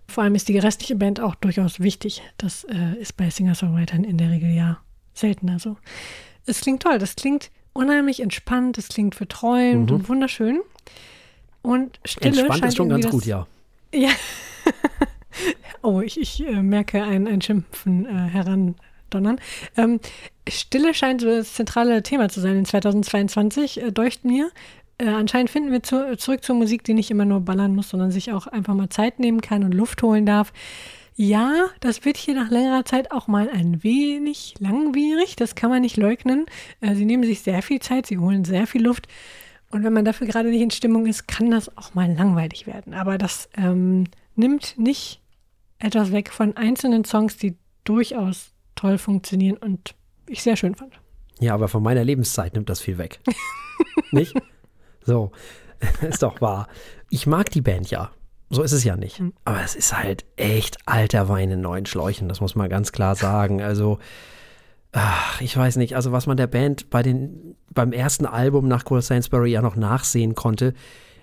Vor 0.07 0.23
allem 0.23 0.33
ist 0.35 0.47
die 0.47 0.57
restliche 0.57 0.95
Band 0.95 1.19
auch 1.19 1.35
durchaus 1.35 1.81
wichtig. 1.81 2.21
Das 2.37 2.63
äh, 2.63 2.95
ist 2.97 3.17
bei 3.17 3.29
Singer-Songwritern 3.29 4.05
in 4.05 4.17
der 4.17 4.29
Regel 4.29 4.51
ja 4.51 4.79
seltener 5.13 5.59
so. 5.59 5.75
Es 6.45 6.61
klingt 6.61 6.81
toll, 6.81 6.97
das 6.97 7.17
klingt 7.17 7.51
unheimlich 7.73 8.21
entspannt, 8.21 8.77
es 8.77 8.87
klingt 8.87 9.15
verträumt 9.15 9.89
mhm. 9.89 9.95
und 9.97 10.09
wunderschön. 10.09 10.61
Und 11.61 11.99
Stille 12.05 12.29
Entspannt 12.29 12.59
scheint 12.59 12.71
ist 12.71 12.77
schon 12.77 12.89
ganz 12.89 13.09
gut, 13.09 13.25
ja. 13.25 13.47
Ja. 13.93 14.11
Oh, 15.83 16.01
ich, 16.01 16.19
ich 16.19 16.45
äh, 16.45 16.61
merke 16.61 17.03
ein, 17.03 17.27
ein 17.27 17.41
Schimpfen 17.41 18.05
äh, 18.05 18.29
herandonnern. 18.29 19.39
Ähm, 19.77 19.99
Stille 20.47 20.93
scheint 20.93 21.21
so 21.21 21.27
das 21.27 21.53
zentrale 21.53 22.03
Thema 22.03 22.29
zu 22.29 22.41
sein 22.41 22.57
in 22.57 22.65
2022, 22.65 23.81
äh, 23.81 23.91
deucht 23.91 24.25
mir 24.25 24.51
äh, 25.01 25.07
anscheinend 25.07 25.49
finden 25.49 25.71
wir 25.71 25.81
zu, 25.81 26.15
zurück 26.17 26.43
zur 26.43 26.55
Musik, 26.55 26.83
die 26.83 26.93
nicht 26.93 27.09
immer 27.09 27.25
nur 27.25 27.41
ballern 27.41 27.75
muss, 27.75 27.89
sondern 27.89 28.11
sich 28.11 28.31
auch 28.31 28.45
einfach 28.45 28.75
mal 28.75 28.89
Zeit 28.89 29.19
nehmen 29.19 29.41
kann 29.41 29.63
und 29.63 29.73
Luft 29.73 30.03
holen 30.03 30.27
darf. 30.27 30.53
Ja, 31.15 31.67
das 31.79 32.05
wird 32.05 32.17
hier 32.17 32.35
nach 32.35 32.51
längerer 32.51 32.85
Zeit 32.85 33.11
auch 33.11 33.27
mal 33.27 33.49
ein 33.49 33.83
wenig 33.83 34.55
langwierig, 34.59 35.35
das 35.35 35.55
kann 35.55 35.69
man 35.69 35.81
nicht 35.81 35.97
leugnen. 35.97 36.45
Äh, 36.81 36.95
sie 36.95 37.05
nehmen 37.05 37.23
sich 37.23 37.41
sehr 37.41 37.61
viel 37.63 37.79
Zeit, 37.79 38.05
sie 38.05 38.19
holen 38.19 38.45
sehr 38.45 38.67
viel 38.67 38.83
Luft. 38.83 39.07
Und 39.71 39.83
wenn 39.83 39.93
man 39.93 40.05
dafür 40.05 40.27
gerade 40.27 40.49
nicht 40.49 40.61
in 40.61 40.71
Stimmung 40.71 41.05
ist, 41.05 41.27
kann 41.27 41.49
das 41.49 41.75
auch 41.77 41.93
mal 41.93 42.11
langweilig 42.11 42.67
werden. 42.67 42.93
Aber 42.93 43.17
das 43.17 43.49
ähm, 43.57 44.05
nimmt 44.35 44.75
nicht 44.77 45.20
etwas 45.81 46.11
weg 46.11 46.31
von 46.31 46.55
einzelnen 46.55 47.05
Songs, 47.05 47.37
die 47.37 47.57
durchaus 47.83 48.51
toll 48.75 48.97
funktionieren 48.97 49.57
und 49.57 49.95
ich 50.27 50.43
sehr 50.43 50.55
schön 50.55 50.75
fand. 50.75 50.93
Ja, 51.39 51.53
aber 51.53 51.67
von 51.67 51.83
meiner 51.83 52.03
Lebenszeit 52.03 52.53
nimmt 52.53 52.69
das 52.69 52.81
viel 52.81 52.97
weg. 52.97 53.19
nicht? 54.11 54.35
So, 55.03 55.31
ist 56.01 56.23
doch 56.23 56.39
wahr. 56.41 56.67
Ich 57.09 57.25
mag 57.25 57.49
die 57.49 57.61
Band 57.61 57.89
ja. 57.89 58.11
So 58.49 58.63
ist 58.63 58.73
es 58.73 58.83
ja 58.83 58.97
nicht. 58.97 59.19
Hm. 59.19 59.33
Aber 59.45 59.63
es 59.63 59.75
ist 59.75 59.97
halt 59.97 60.25
echt 60.35 60.77
alter 60.85 61.29
Wein 61.29 61.51
in 61.51 61.61
neuen 61.61 61.85
Schläuchen, 61.85 62.27
das 62.27 62.41
muss 62.41 62.55
man 62.55 62.69
ganz 62.69 62.91
klar 62.91 63.15
sagen. 63.15 63.61
Also, 63.61 63.97
ach, 64.91 65.41
ich 65.41 65.55
weiß 65.55 65.77
nicht, 65.77 65.95
also 65.95 66.11
was 66.11 66.27
man 66.27 66.37
der 66.37 66.47
Band 66.47 66.89
bei 66.89 67.01
den, 67.01 67.55
beim 67.73 67.93
ersten 67.93 68.25
Album 68.25 68.67
nach 68.67 68.83
Cole 68.83 69.01
Sainsbury 69.01 69.51
ja 69.51 69.61
noch 69.61 69.75
nachsehen 69.75 70.35
konnte, 70.35 70.73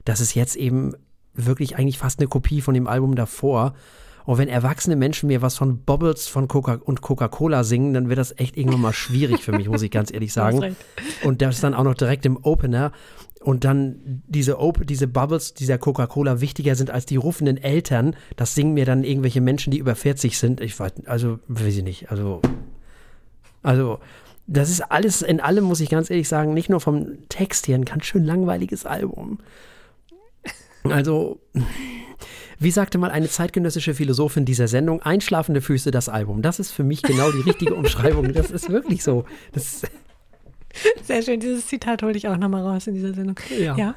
das 0.04 0.20
ist 0.20 0.34
jetzt 0.34 0.56
eben 0.56 0.94
wirklich 1.34 1.76
eigentlich 1.76 1.98
fast 1.98 2.18
eine 2.18 2.28
Kopie 2.28 2.62
von 2.62 2.74
dem 2.74 2.86
Album 2.86 3.14
davor. 3.14 3.74
Und 4.28 4.36
wenn 4.36 4.50
erwachsene 4.50 4.94
Menschen 4.94 5.28
mir 5.28 5.40
was 5.40 5.56
von 5.56 5.84
Bobbles 5.84 6.28
von 6.28 6.48
Coca 6.48 6.74
und 6.84 7.00
Coca-Cola 7.00 7.64
singen, 7.64 7.94
dann 7.94 8.10
wird 8.10 8.18
das 8.18 8.38
echt 8.38 8.58
irgendwann 8.58 8.82
mal 8.82 8.92
schwierig 8.92 9.42
für 9.42 9.52
mich, 9.52 9.70
muss 9.70 9.80
ich 9.80 9.90
ganz 9.90 10.12
ehrlich 10.12 10.32
sagen. 10.34 10.76
Und 11.24 11.40
das 11.40 11.62
dann 11.62 11.72
auch 11.72 11.82
noch 11.82 11.94
direkt 11.94 12.26
im 12.26 12.36
Opener 12.44 12.92
und 13.40 13.64
dann 13.64 14.22
diese, 14.26 14.60
Op 14.60 14.86
diese 14.86 15.08
Bubbles 15.08 15.54
dieser 15.54 15.78
Coca-Cola 15.78 16.42
wichtiger 16.42 16.74
sind 16.74 16.90
als 16.90 17.06
die 17.06 17.16
rufenden 17.16 17.56
Eltern, 17.56 18.16
das 18.36 18.54
singen 18.54 18.74
mir 18.74 18.84
dann 18.84 19.02
irgendwelche 19.02 19.40
Menschen, 19.40 19.70
die 19.70 19.78
über 19.78 19.94
40 19.94 20.36
sind. 20.36 20.60
Ich 20.60 20.78
weiß, 20.78 21.06
also, 21.06 21.38
weiß 21.48 21.78
ich 21.78 21.82
nicht, 21.82 22.10
also, 22.10 22.42
also, 23.62 23.98
das 24.46 24.68
ist 24.68 24.82
alles, 24.82 25.22
in 25.22 25.40
allem 25.40 25.64
muss 25.64 25.80
ich 25.80 25.88
ganz 25.88 26.10
ehrlich 26.10 26.28
sagen, 26.28 26.52
nicht 26.52 26.68
nur 26.68 26.80
vom 26.80 27.26
Text 27.30 27.66
her 27.66 27.76
ein 27.78 27.86
ganz 27.86 28.04
schön 28.04 28.26
langweiliges 28.26 28.84
Album. 28.84 29.38
Also, 30.84 31.40
wie 32.58 32.70
sagte 32.70 32.98
mal 32.98 33.10
eine 33.10 33.28
zeitgenössische 33.28 33.94
Philosophin 33.94 34.44
dieser 34.44 34.68
Sendung, 34.68 35.00
einschlafende 35.02 35.60
Füße 35.60 35.90
das 35.90 36.08
Album. 36.08 36.42
Das 36.42 36.58
ist 36.58 36.72
für 36.72 36.84
mich 36.84 37.02
genau 37.02 37.30
die 37.30 37.42
richtige 37.42 37.74
Umschreibung. 37.76 38.32
Das 38.32 38.50
ist 38.50 38.70
wirklich 38.70 39.02
so. 39.02 39.24
Das 39.52 39.82
Sehr 41.04 41.22
schön, 41.22 41.40
dieses 41.40 41.66
Zitat 41.66 42.02
hole 42.02 42.16
ich 42.16 42.28
auch 42.28 42.36
nochmal 42.36 42.62
raus 42.62 42.86
in 42.86 42.94
dieser 42.94 43.14
Sendung. 43.14 43.38
Ja. 43.58 43.76
ja. 43.76 43.94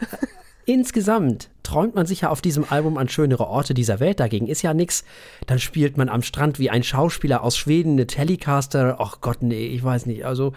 Insgesamt 0.64 1.48
träumt 1.62 1.94
man 1.94 2.06
sich 2.06 2.22
ja 2.22 2.30
auf 2.30 2.42
diesem 2.42 2.64
Album 2.68 2.98
an 2.98 3.08
schönere 3.08 3.46
Orte 3.46 3.72
dieser 3.72 4.00
Welt, 4.00 4.20
dagegen 4.20 4.46
ist 4.46 4.62
ja 4.62 4.74
nichts. 4.74 5.04
Dann 5.46 5.58
spielt 5.58 5.96
man 5.96 6.08
am 6.08 6.22
Strand 6.22 6.58
wie 6.58 6.70
ein 6.70 6.82
Schauspieler 6.82 7.42
aus 7.42 7.56
Schweden 7.56 7.92
eine 7.92 8.06
Telecaster. 8.06 8.96
Ach 9.00 9.20
Gott, 9.20 9.42
nee, 9.42 9.66
ich 9.66 9.82
weiß 9.82 10.06
nicht. 10.06 10.26
Also, 10.26 10.52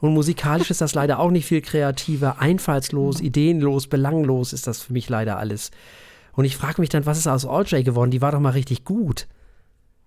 und 0.00 0.12
musikalisch 0.12 0.70
ist 0.70 0.82
das 0.82 0.94
leider 0.94 1.18
auch 1.18 1.30
nicht 1.30 1.46
viel 1.46 1.62
kreativer, 1.62 2.40
einfallslos, 2.40 3.20
ideenlos, 3.20 3.86
belanglos 3.86 4.52
ist 4.52 4.66
das 4.66 4.82
für 4.82 4.92
mich 4.92 5.08
leider 5.08 5.38
alles. 5.38 5.70
Und 6.36 6.44
ich 6.44 6.56
frage 6.56 6.80
mich 6.80 6.90
dann, 6.90 7.06
was 7.06 7.18
ist 7.18 7.26
aus 7.26 7.46
All 7.46 7.64
J 7.64 7.84
geworden? 7.84 8.10
Die 8.10 8.22
war 8.22 8.32
doch 8.32 8.40
mal 8.40 8.50
richtig 8.50 8.84
gut. 8.84 9.28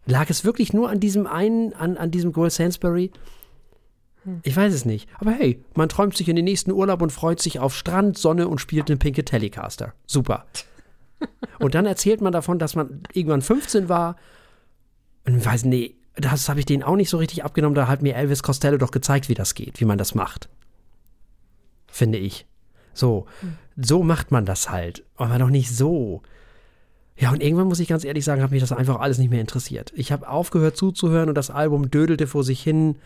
Lag 0.05 0.29
es 0.29 0.45
wirklich 0.45 0.73
nur 0.73 0.89
an 0.89 0.99
diesem 0.99 1.27
einen, 1.27 1.73
an, 1.73 1.97
an 1.97 2.11
diesem 2.11 2.31
Gold 2.31 2.51
Sainsbury? 2.51 3.11
Ich 4.43 4.55
weiß 4.55 4.73
es 4.73 4.85
nicht. 4.85 5.09
Aber 5.19 5.31
hey, 5.31 5.63
man 5.73 5.89
träumt 5.89 6.17
sich 6.17 6.27
in 6.27 6.35
den 6.35 6.45
nächsten 6.45 6.71
Urlaub 6.71 7.01
und 7.01 7.11
freut 7.11 7.41
sich 7.41 7.59
auf 7.59 7.75
Strand, 7.75 8.17
Sonne 8.17 8.47
und 8.47 8.59
spielt 8.59 8.89
eine 8.89 8.97
pinke 8.97 9.23
Telecaster. 9.23 9.93
Super. 10.05 10.45
Und 11.59 11.73
dann 11.73 11.87
erzählt 11.87 12.21
man 12.21 12.31
davon, 12.31 12.59
dass 12.59 12.75
man 12.75 13.01
irgendwann 13.11 13.41
15 13.41 13.89
war. 13.89 14.17
Und 15.25 15.35
ich 15.35 15.43
weiß, 15.43 15.65
nee, 15.65 15.95
das 16.15 16.47
habe 16.47 16.59
ich 16.59 16.67
denen 16.67 16.83
auch 16.83 16.95
nicht 16.95 17.09
so 17.09 17.17
richtig 17.17 17.43
abgenommen. 17.43 17.73
Da 17.73 17.87
hat 17.87 18.03
mir 18.03 18.15
Elvis 18.15 18.43
Costello 18.43 18.77
doch 18.77 18.91
gezeigt, 18.91 19.27
wie 19.27 19.33
das 19.33 19.55
geht, 19.55 19.79
wie 19.79 19.85
man 19.85 19.97
das 19.97 20.13
macht. 20.13 20.47
Finde 21.87 22.19
ich. 22.19 22.45
So, 22.97 23.25
so 23.75 24.03
macht 24.03 24.31
man 24.31 24.45
das 24.45 24.69
halt. 24.69 25.03
Aber 25.15 25.37
doch 25.37 25.49
nicht 25.49 25.75
so. 25.75 26.21
Ja, 27.17 27.31
und 27.31 27.41
irgendwann 27.41 27.67
muss 27.67 27.79
ich 27.79 27.87
ganz 27.87 28.03
ehrlich 28.03 28.23
sagen, 28.23 28.43
hat 28.43 28.51
mich 28.51 28.61
das 28.61 28.71
einfach 28.71 28.99
alles 28.99 29.17
nicht 29.17 29.31
mehr 29.31 29.41
interessiert. 29.41 29.91
Ich 29.95 30.11
habe 30.11 30.29
aufgehört 30.29 30.77
zuzuhören 30.77 31.29
und 31.29 31.35
das 31.35 31.49
Album 31.49 31.89
dödelte 31.89 32.27
vor 32.27 32.43
sich 32.43 32.61
hin, 32.61 32.97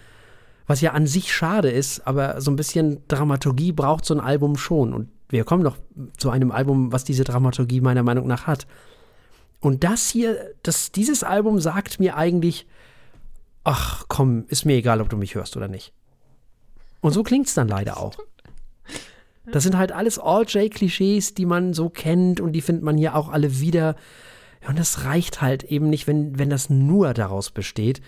was 0.68 0.82
ja 0.82 0.92
an 0.92 1.08
sich 1.08 1.34
schade 1.34 1.70
ist, 1.70 2.06
aber 2.06 2.42
so 2.42 2.52
ein 2.52 2.58
bisschen 2.58 3.02
Dramaturgie 3.08 3.72
braucht 3.72 4.06
so 4.06 4.14
ein 4.14 4.20
Album 4.20 4.58
schon. 4.58 4.94
Und 4.94 5.10
wir 5.30 5.46
kommen 5.46 5.64
noch 5.64 5.78
zu 6.18 6.30
einem 6.30 6.52
Album, 6.52 6.92
was 6.92 7.06
diese 7.06 7.24
Dramaturgie 7.24 7.80
meiner 7.80 8.04
Meinung 8.04 8.28
nach 8.28 8.48
hat. 8.48 8.68
Und 9.62 9.84
das 9.84 10.10
hier, 10.10 10.56
das, 10.64 10.92
dieses 10.92 11.24
Album 11.24 11.60
sagt 11.62 12.00
mir 12.00 12.18
eigentlich, 12.18 12.68
ach 13.64 14.06
komm, 14.10 14.46
ist 14.48 14.66
mir 14.66 14.76
egal, 14.76 15.00
ob 15.02 15.10
du 15.10 15.18
mich 15.18 15.36
hörst 15.36 15.56
oder 15.56 15.68
nicht. 15.68 15.94
Und 17.00 17.14
so 17.14 17.24
klingt 17.24 17.48
es 17.48 17.54
dann 17.54 17.68
leider 17.68 17.98
auch. 17.98 18.18
Das 19.46 19.64
sind 19.64 19.78
halt 19.78 19.92
alles 19.92 20.20
All-J-Klischees, 20.20 21.34
die 21.34 21.46
man 21.46 21.74
so 21.74 21.90
kennt 21.90 22.40
und 22.40 22.54
die 22.54 22.62
findet 22.62 22.84
man 22.84 22.98
hier 22.98 23.16
auch 23.16 23.30
alle 23.30 23.60
wieder. 23.60 23.96
Ja, 24.62 24.70
und 24.70 24.80
das 24.80 25.06
reicht 25.06 25.42
halt 25.42 25.64
eben 25.64 25.90
nicht, 25.90 26.08
wenn, 26.08 26.38
wenn 26.38 26.50
das 26.50 26.70
nur 26.70 27.14
daraus 27.14 27.50
besteht. 27.50 28.02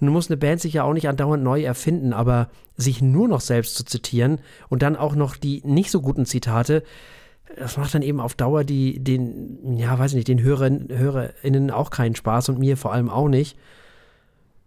Nun 0.00 0.12
muss 0.12 0.30
eine 0.30 0.36
Band 0.36 0.60
sich 0.60 0.74
ja 0.74 0.84
auch 0.84 0.92
nicht 0.92 1.08
andauernd 1.08 1.42
neu 1.42 1.62
erfinden, 1.62 2.12
aber 2.12 2.48
sich 2.76 3.02
nur 3.02 3.28
noch 3.28 3.40
selbst 3.40 3.74
zu 3.74 3.84
zitieren 3.84 4.40
und 4.68 4.82
dann 4.82 4.96
auch 4.96 5.14
noch 5.14 5.36
die 5.36 5.60
nicht 5.64 5.90
so 5.90 6.00
guten 6.00 6.24
Zitate, 6.24 6.84
das 7.56 7.76
macht 7.76 7.94
dann 7.94 8.02
eben 8.02 8.20
auf 8.20 8.34
Dauer 8.34 8.64
die, 8.64 9.02
den, 9.02 9.76
ja, 9.76 9.98
weiß 9.98 10.14
nicht, 10.14 10.28
den 10.28 10.42
Hörern, 10.42 10.88
HörerInnen 10.90 11.70
auch 11.70 11.90
keinen 11.90 12.14
Spaß 12.14 12.50
und 12.50 12.58
mir 12.58 12.76
vor 12.76 12.92
allem 12.92 13.10
auch 13.10 13.28
nicht. 13.28 13.56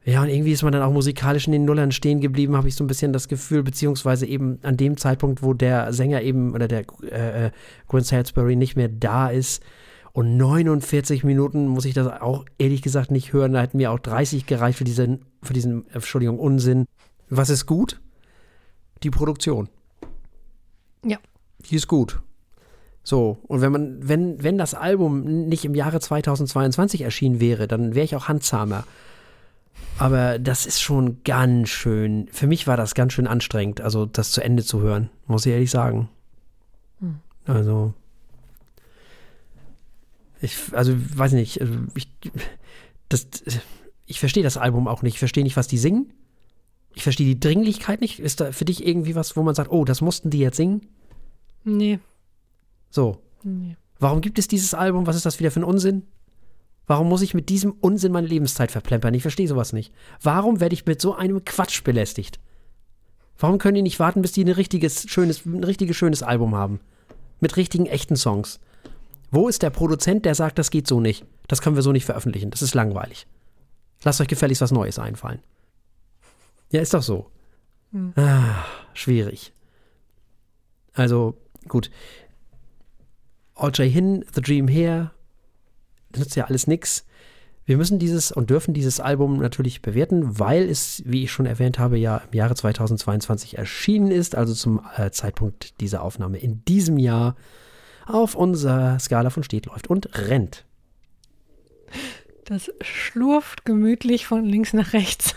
Ja, 0.03 0.24
und 0.24 0.29
irgendwie 0.29 0.51
ist 0.51 0.63
man 0.63 0.74
dann 0.74 0.81
auch 0.81 0.91
musikalisch 0.91 1.46
in 1.46 1.51
den 1.51 1.65
Nullern 1.65 1.91
stehen 1.91 2.22
geblieben, 2.22 2.55
habe 2.55 2.67
ich 2.67 2.75
so 2.75 2.84
ein 2.84 2.88
bisschen 2.88 3.13
das 3.13 3.27
Gefühl, 3.27 3.62
beziehungsweise 3.62 4.25
eben 4.25 4.58
an 4.63 4.75
dem 4.75 4.98
Zeitpunkt, 4.98 5.43
wo 5.43 5.53
der 5.53 5.93
Sänger 5.93 6.24
eben 6.24 6.55
oder 6.55 6.67
der 6.67 6.86
äh, 7.03 7.48
äh 7.48 7.51
Gwen 7.88 8.03
Salisbury 8.03 8.55
nicht 8.55 8.75
mehr 8.75 8.89
da 8.89 9.29
ist. 9.29 9.62
Und 10.13 10.38
49 10.38 11.24
Minuten 11.24 11.67
muss 11.67 11.86
ich 11.86 11.93
das 11.93 12.08
auch 12.08 12.46
ehrlich 12.58 12.81
gesagt 12.81 13.12
nicht 13.12 13.31
hören. 13.31 13.53
Da 13.53 13.62
hätten 13.62 13.77
mir 13.77 13.91
auch 13.91 14.00
30 14.00 14.46
gereicht 14.46 14.77
für 14.77 14.84
diesen, 14.84 15.25
für 15.41 15.53
diesen, 15.53 15.88
Entschuldigung, 15.91 16.39
Unsinn. 16.39 16.86
Was 17.29 17.50
ist 17.50 17.65
gut? 17.65 18.01
Die 19.03 19.10
Produktion. 19.10 19.70
Ja. 21.05 21.17
Die 21.70 21.75
ist 21.75 21.88
gut. 21.88 22.22
So, 23.03 23.38
und 23.43 23.62
wenn 23.62 23.72
man, 23.72 24.08
wenn, 24.08 24.43
wenn 24.43 24.58
das 24.58 24.74
Album 24.74 25.48
nicht 25.48 25.63
im 25.63 25.75
Jahre 25.75 26.00
2022 26.00 27.01
erschienen 27.01 27.39
wäre, 27.39 27.67
dann 27.67 27.96
wäre 27.96 28.05
ich 28.05 28.15
auch 28.15 28.27
handzahmer. 28.27 28.84
Aber 29.97 30.39
das 30.39 30.65
ist 30.65 30.81
schon 30.81 31.23
ganz 31.23 31.69
schön, 31.69 32.27
für 32.31 32.47
mich 32.47 32.65
war 32.65 32.75
das 32.75 32.95
ganz 32.95 33.13
schön 33.13 33.27
anstrengend, 33.27 33.81
also 33.81 34.05
das 34.05 34.31
zu 34.31 34.41
Ende 34.43 34.63
zu 34.63 34.81
hören, 34.81 35.09
muss 35.27 35.45
ich 35.45 35.53
ehrlich 35.53 35.69
sagen. 35.69 36.09
Hm. 37.00 37.19
Also, 37.45 37.93
ich, 40.41 40.57
also, 40.71 40.93
weiß 40.97 41.33
nicht, 41.33 41.61
also 41.61 41.73
ich, 41.93 42.09
das, 43.09 43.27
ich 44.07 44.19
verstehe 44.19 44.43
das 44.43 44.57
Album 44.57 44.88
auch 44.88 45.03
nicht. 45.03 45.13
Ich 45.13 45.19
verstehe 45.19 45.43
nicht, 45.43 45.57
was 45.57 45.67
die 45.67 45.77
singen. 45.77 46.11
Ich 46.95 47.03
verstehe 47.03 47.27
die 47.27 47.39
Dringlichkeit 47.39 48.01
nicht. 48.01 48.19
Ist 48.19 48.41
da 48.41 48.51
für 48.51 48.65
dich 48.65 48.85
irgendwie 48.85 49.15
was, 49.15 49.38
wo 49.38 49.43
man 49.43 49.55
sagt, 49.55 49.71
oh, 49.71 49.85
das 49.85 50.01
mussten 50.01 50.29
die 50.29 50.39
jetzt 50.39 50.57
singen? 50.57 50.88
Nee. 51.63 52.00
So. 52.89 53.19
Nee. 53.43 53.77
Warum 54.00 54.21
gibt 54.21 54.39
es 54.39 54.47
dieses 54.47 54.73
Album? 54.73 55.05
Was 55.05 55.15
ist 55.15 55.25
das 55.25 55.39
wieder 55.39 55.51
für 55.51 55.59
ein 55.59 55.65
Unsinn? 55.65 56.03
Warum 56.91 57.07
muss 57.07 57.21
ich 57.21 57.33
mit 57.33 57.48
diesem 57.48 57.71
Unsinn 57.79 58.12
meine 58.12 58.27
Lebenszeit 58.27 58.69
verplempern? 58.69 59.13
Ich 59.13 59.21
verstehe 59.21 59.48
sowas 59.48 59.71
nicht. 59.71 59.93
Warum 60.21 60.60
werde 60.60 60.74
ich 60.74 60.86
mit 60.86 61.00
so 61.00 61.15
einem 61.15 61.45
Quatsch 61.45 61.86
belästigt? 61.86 62.38
Warum 63.39 63.60
können 63.60 63.75
die 63.75 63.81
nicht 63.81 64.01
warten, 64.01 64.21
bis 64.21 64.33
die 64.33 64.43
ein 64.43 64.50
richtiges, 64.50 65.10
schönes, 65.10 65.45
ein 65.45 65.63
richtiges, 65.63 65.95
schönes 65.95 66.21
Album 66.21 66.53
haben? 66.53 66.81
Mit 67.39 67.55
richtigen, 67.55 67.86
echten 67.86 68.17
Songs. 68.17 68.60
Wo 69.31 69.48
ist 69.48 69.62
der 69.62 69.69
Produzent, 69.69 70.25
der 70.25 70.36
sagt, 70.36 70.60
das 70.60 70.69
geht 70.69 70.86
so 70.86 71.00
nicht? 71.00 71.24
Das 71.48 71.62
können 71.62 71.77
wir 71.77 71.81
so 71.81 71.93
nicht 71.93 72.03
veröffentlichen. 72.03 72.51
Das 72.51 72.62
ist 72.62 72.74
langweilig. 72.74 73.25
Lasst 74.03 74.19
euch 74.19 74.27
gefälligst 74.27 74.62
was 74.62 74.74
Neues 74.74 75.00
einfallen. 75.00 75.39
Ja, 76.74 76.81
ist 76.81 76.93
doch 76.93 77.03
so. 77.03 77.31
Hm. 77.93 78.12
Ah, 78.17 78.65
schwierig. 78.93 79.53
Also, 80.91 81.38
gut. 81.69 81.89
All 83.55 83.71
J 83.71 83.89
hin, 83.89 84.25
The 84.36 84.41
Dream 84.41 84.67
Here, 84.67 85.12
nützt 86.18 86.36
ja 86.36 86.46
alles 86.46 86.68
nichts. 86.68 87.06
Wir 87.65 87.77
müssen 87.77 88.00
dieses 88.00 88.32
und 88.32 88.50
dürfen 88.50 88.74
dieses 88.74 89.00
Album 89.00 89.38
natürlich 89.38 89.82
bewerten, 89.82 90.39
weil 90.39 90.68
es, 90.68 91.03
wie 91.06 91.24
ich 91.24 91.32
schon 91.32 91.46
erwähnt 91.46 91.77
habe, 91.77 91.98
ja 91.98 92.18
im 92.18 92.36
Jahre 92.36 92.56
2022 92.56 93.58
erschienen 93.58 94.12
ist, 94.12 94.36
also 94.36 94.53
zum 94.53 94.82
äh, 94.98 95.12
Zeitpunkt 95.12 95.80
dieser 95.80 96.01
Aufnahme 96.01 96.39
in 96.39 96.65
diesem 96.65 96.98
Jahr 96.98 97.36
auf 98.08 98.36
unserer 98.36 99.00
Skala 99.00 99.30
von 99.30 99.44
steht, 99.44 99.68
läuft 99.68 99.88
und 99.88 100.10
rennt. 100.27 100.65
Das 102.46 102.72
schlurft 102.82 103.63
gemütlich 103.63 104.25
von 104.25 104.44
links 104.44 104.74
nach 104.74 104.94
rechts. 104.94 105.36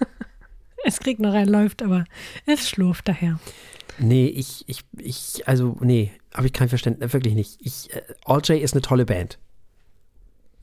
es 0.84 0.98
kriegt 0.98 1.20
noch 1.20 1.34
ein 1.34 1.48
läuft, 1.48 1.82
aber 1.82 2.04
es 2.46 2.68
schlurft 2.68 3.06
daher. 3.06 3.38
Nee, 3.98 4.26
ich, 4.26 4.64
ich, 4.66 4.80
ich, 4.98 5.46
also, 5.46 5.76
nee, 5.80 6.12
habe 6.34 6.46
ich 6.46 6.52
kein 6.52 6.68
Verständnis, 6.68 7.12
wirklich 7.12 7.34
nicht. 7.34 7.58
Ich, 7.60 7.94
äh, 7.94 8.02
All 8.24 8.40
J 8.40 8.60
ist 8.60 8.74
eine 8.74 8.82
tolle 8.82 9.06
Band. 9.06 9.38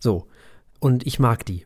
So. 0.04 0.28
Und 0.82 1.08
ich 1.08 1.18
mag 1.18 1.46
die. 1.46 1.66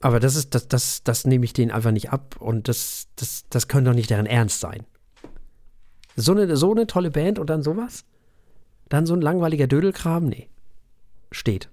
Aber 0.00 0.20
das 0.20 0.36
ist, 0.36 0.54
das, 0.54 0.68
das, 0.68 1.02
das 1.02 1.26
nehme 1.26 1.44
ich 1.44 1.52
denen 1.52 1.72
einfach 1.72 1.90
nicht 1.90 2.10
ab 2.10 2.36
und 2.38 2.68
das, 2.68 3.08
das, 3.16 3.44
das 3.50 3.66
könnte 3.66 3.90
doch 3.90 3.96
nicht 3.96 4.08
deren 4.08 4.26
Ernst 4.26 4.60
sein. 4.60 4.86
So 6.14 6.30
eine, 6.30 6.56
so 6.56 6.70
eine 6.70 6.86
tolle 6.86 7.10
Band 7.10 7.40
und 7.40 7.50
dann 7.50 7.62
sowas? 7.62 8.04
Dann 8.88 9.04
so 9.04 9.14
ein 9.14 9.20
langweiliger 9.20 9.66
Dödelkram? 9.66 10.26
Nee. 10.26 10.48
Steht. 11.32 11.70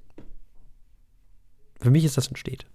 Für 1.79 1.91
mich 1.91 2.05
ist 2.05 2.17
das 2.17 2.31
ein 2.31 2.35
Steht. 2.35 2.65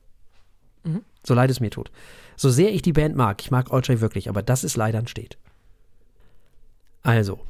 Mhm. 0.84 1.04
So 1.26 1.34
leid 1.34 1.50
es 1.50 1.58
mir 1.58 1.70
tut. 1.70 1.90
So 2.36 2.50
sehr 2.50 2.72
ich 2.72 2.82
die 2.82 2.92
Band 2.92 3.16
mag, 3.16 3.42
ich 3.42 3.50
mag 3.50 3.72
Audrey 3.72 4.00
wirklich, 4.00 4.28
aber 4.28 4.42
das 4.42 4.62
ist 4.62 4.76
leider 4.76 5.00
ein 5.00 5.08
Steht. 5.08 5.38
Also, 7.02 7.40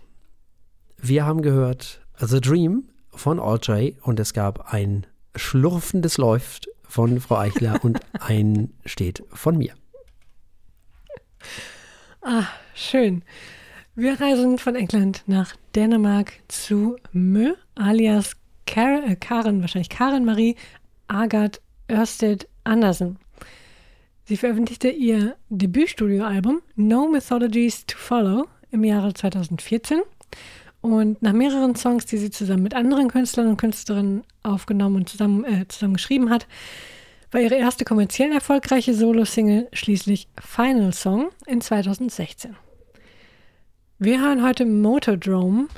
wir 0.96 1.26
haben 1.26 1.42
gehört 1.42 2.00
The 2.18 2.40
Dream 2.40 2.88
von 3.16 3.38
Audrey 3.40 3.97
und 4.02 4.21
es 4.21 4.33
gab 4.33 4.73
ein 4.73 5.06
schlurfendes 5.37 6.18
Läuft 6.18 6.68
von 6.83 7.21
Frau 7.21 7.37
Eichler 7.37 7.83
und 7.83 8.00
ein 8.21 8.73
steht 8.85 9.23
von 9.33 9.59
mir. 9.59 9.75
Ah, 12.23 12.47
schön. 12.75 13.23
Wir 13.94 14.21
reisen 14.21 14.59
von 14.59 14.75
England 14.75 15.23
nach 15.26 15.54
Dänemark 15.76 16.33
zu 16.49 16.97
Mö, 17.12 17.54
alias 17.75 18.37
Kar 18.66 19.04
äh, 19.06 19.16
Karen, 19.16 19.61
wahrscheinlich 19.61 19.88
Karen 19.88 20.25
Marie 20.25 20.56
Agathe 21.06 21.61
Ørsted 21.90 22.49
Andersen. 22.64 23.18
Sie 24.25 24.37
veröffentlichte 24.37 24.88
ihr 24.88 25.37
Debütstudioalbum 25.50 26.62
No 26.76 27.09
Mythologies 27.09 27.85
to 27.87 27.99
Follow 27.99 28.47
im 28.71 28.83
Jahre 28.83 29.12
2014 29.12 30.00
und 30.84 31.22
nach 31.22 31.32
mehreren 31.32 31.74
Songs, 31.74 32.04
die 32.04 32.18
sie 32.18 32.30
zusammen 32.30 32.62
mit 32.62 32.74
anderen 32.74 33.08
Künstlern 33.08 33.46
und 33.46 33.56
Künstlerinnen 33.56 34.22
aufgenommen 34.42 34.96
und 34.96 35.08
zusammen, 35.08 35.42
äh, 35.44 35.66
zusammen 35.66 35.94
geschrieben 35.94 36.28
hat, 36.28 36.46
war 37.30 37.40
ihre 37.40 37.54
erste 37.54 37.86
kommerziell 37.86 38.30
erfolgreiche 38.30 38.92
Solo-Single 38.92 39.68
schließlich 39.72 40.28
Final 40.38 40.92
Song 40.92 41.30
in 41.46 41.62
2016. 41.62 42.54
Wir 43.98 44.20
hören 44.20 44.44
heute 44.44 44.66
Motodrome. 44.66 45.68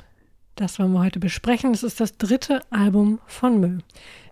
Das 0.57 0.79
wollen 0.79 0.91
wir 0.91 1.01
heute 1.01 1.19
besprechen. 1.19 1.71
Das 1.71 1.83
ist 1.83 1.99
das 1.99 2.17
dritte 2.17 2.61
Album 2.71 3.19
von 3.27 3.59
Mö. 3.59 3.77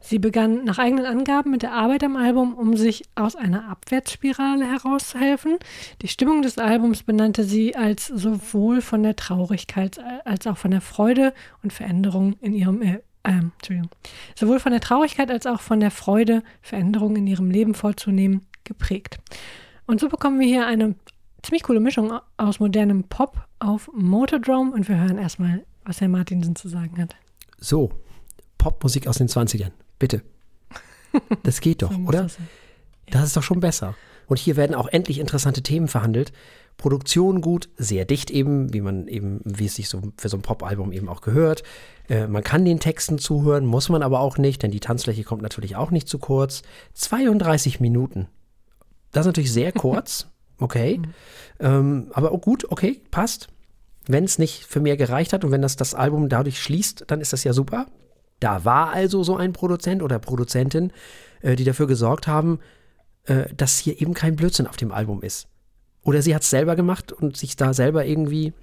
Sie 0.02 0.18
begann 0.18 0.64
nach 0.64 0.80
eigenen 0.80 1.06
Angaben 1.06 1.52
mit 1.52 1.62
der 1.62 1.74
Arbeit 1.74 2.04
am 2.04 2.16
Album, 2.16 2.56
um 2.56 2.76
sich 2.76 3.04
aus 3.14 3.36
einer 3.36 3.70
Abwärtsspirale 3.70 4.66
herauszuhelfen. 4.66 5.60
Die 6.02 6.08
Stimmung 6.08 6.42
des 6.42 6.58
Albums 6.58 7.04
benannte 7.04 7.44
sie 7.44 7.76
als 7.76 8.08
sowohl 8.08 8.82
von 8.82 9.04
der 9.04 9.16
Traurigkeit 9.16 10.00
als 10.26 10.48
auch 10.48 10.58
von 10.58 10.72
der 10.72 10.82
Freude 10.82 11.32
und 11.62 11.72
Veränderung 11.72 12.34
in 12.42 12.54
ihrem 12.54 12.82
äh, 12.82 13.02
äh, 13.22 13.30
Entschuldigung, 13.30 13.92
sowohl 14.34 14.60
von 14.60 14.72
der 14.72 14.82
Traurigkeit 14.82 15.30
als 15.30 15.46
auch 15.46 15.62
von 15.62 15.80
der 15.80 15.92
Freude, 15.92 16.42
Veränderungen 16.64 17.18
in 17.18 17.28
ihrem 17.28 17.52
Leben 17.52 17.76
vorzunehmen, 17.76 18.48
geprägt. 18.64 19.20
Und 19.86 20.00
so 20.00 20.10
bekommen 20.10 20.40
wir 20.40 20.48
hier 20.48 20.66
eine 20.66 20.96
ziemlich 21.44 21.62
coole 21.62 21.80
Mischung 21.80 22.14
aus 22.38 22.60
modernem 22.60 23.04
Pop 23.04 23.46
auf 23.60 23.92
Motordrome 23.94 24.72
und 24.72 24.90
wir 24.90 24.98
hören 24.98 25.20
erstmal, 25.20 25.64
was 25.86 26.02
Herr 26.02 26.10
Martinsen 26.10 26.56
zu 26.56 26.68
sagen 26.68 27.02
hat. 27.02 27.16
So, 27.58 27.92
Popmusik 28.58 29.08
aus 29.08 29.18
den 29.18 29.28
20ern. 29.28 29.72
Bitte. 30.00 30.24
Das 31.44 31.62
geht 31.62 31.82
doch, 31.82 31.92
so 31.92 32.00
oder? 32.00 32.24
Das, 32.24 32.38
ja. 32.38 32.44
das, 33.12 33.26
ist 33.26 33.38
doch 33.38 33.44
schon 33.44 33.60
besser. 33.60 33.96
Und 34.28 34.40
hier 34.40 34.56
werden 34.56 34.76
auch 34.76 34.88
endlich 34.88 35.20
interessante 35.20 35.62
Themen 35.62 35.88
verhandelt. 35.88 36.34
Produktion 36.78 37.42
gut, 37.42 37.70
sehr 37.78 38.06
dicht 38.06 38.32
eben, 38.32 38.74
wie 38.74 38.82
man 38.82 39.08
eben, 39.08 39.40
wie 39.46 39.66
es 39.66 39.76
sich 39.76 39.88
so 39.88 40.02
für 40.18 40.30
so 40.30 40.38
ein 40.38 40.42
Pop-Album 40.42 40.92
eben 40.92 41.08
auch 41.08 41.22
gehört. 41.22 41.64
Äh, 42.10 42.28
man 42.28 42.44
kann 42.44 42.66
den 42.66 42.80
Texten 42.80 43.18
zuhören, 43.18 43.66
muss 43.66 43.88
man 43.88 44.04
aber 44.04 44.20
auch 44.20 44.38
nicht, 44.38 44.62
denn 44.62 44.72
die 44.72 44.82
Tanzfläche 44.82 45.24
kommt 45.24 45.42
natürlich 45.42 45.76
auch 45.76 45.92
nicht 45.92 46.10
zu 46.10 46.20
kurz. 46.20 46.64
32 46.94 47.80
Minuten. 47.80 48.28
Das 49.12 49.22
ist 49.22 49.28
natürlich 49.28 49.54
sehr 49.54 49.72
kurz, 49.72 50.28
okay. 50.58 50.98
Mhm. 50.98 51.14
Ähm, 51.60 52.08
aber 52.14 52.32
gut, 52.40 52.70
okay, 52.70 53.02
passt. 53.12 53.48
Wenn 54.08 54.24
es 54.24 54.38
nicht 54.38 54.66
für 54.66 54.80
mehr 54.80 54.98
gereicht 54.98 55.34
hat 55.34 55.44
und 55.44 55.52
wenn 55.52 55.62
das 55.62 55.76
das 55.76 55.94
Album 55.94 56.30
dadurch 56.30 56.62
schließt, 56.62 57.06
dann 57.08 57.22
ist 57.22 57.34
das 57.34 57.44
ja 57.44 57.54
super. 57.54 57.88
Da 58.40 58.66
war 58.66 58.92
also 58.92 59.24
so 59.24 59.36
ein 59.38 59.54
Produzent 59.54 60.04
oder 60.04 60.20
Produzentin, 60.20 60.92
äh, 61.42 61.56
die 61.56 61.64
dafür 61.64 61.88
gesorgt 61.88 62.28
haben, 62.28 62.60
äh, 63.26 63.46
dass 63.56 63.80
hier 63.80 64.02
eben 64.02 64.14
kein 64.14 64.36
Blödsinn 64.36 64.68
auf 64.68 64.78
dem 64.78 64.92
Album 64.92 65.22
ist. 65.22 65.48
Oder 66.04 66.22
sie 66.22 66.36
hat 66.36 66.44
es 66.44 66.50
selber 66.50 66.76
gemacht 66.76 67.12
und 67.12 67.36
sich 67.36 67.56
da 67.56 67.74
selber 67.74 68.06
irgendwie 68.06 68.54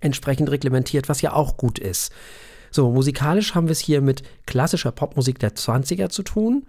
entsprechend 0.00 0.50
reglementiert, 0.50 1.08
was 1.08 1.20
ja 1.20 1.32
auch 1.32 1.56
gut 1.56 1.78
ist. 1.78 2.12
So, 2.70 2.90
musikalisch 2.90 3.54
haben 3.54 3.66
wir 3.66 3.72
es 3.72 3.80
hier 3.80 4.00
mit 4.00 4.22
klassischer 4.46 4.92
Popmusik 4.92 5.38
der 5.38 5.54
20er 5.54 6.08
zu 6.08 6.22
tun. 6.22 6.66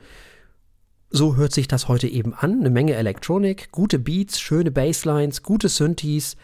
So 1.10 1.36
hört 1.36 1.54
sich 1.54 1.68
das 1.68 1.88
heute 1.88 2.08
eben 2.08 2.34
an. 2.34 2.60
Eine 2.60 2.70
Menge 2.70 2.94
Elektronik, 2.96 3.72
gute 3.72 4.00
Beats, 4.00 4.40
schöne 4.40 4.72
Basslines, 4.72 5.44
gute 5.44 5.70
Synthes, 5.70 6.38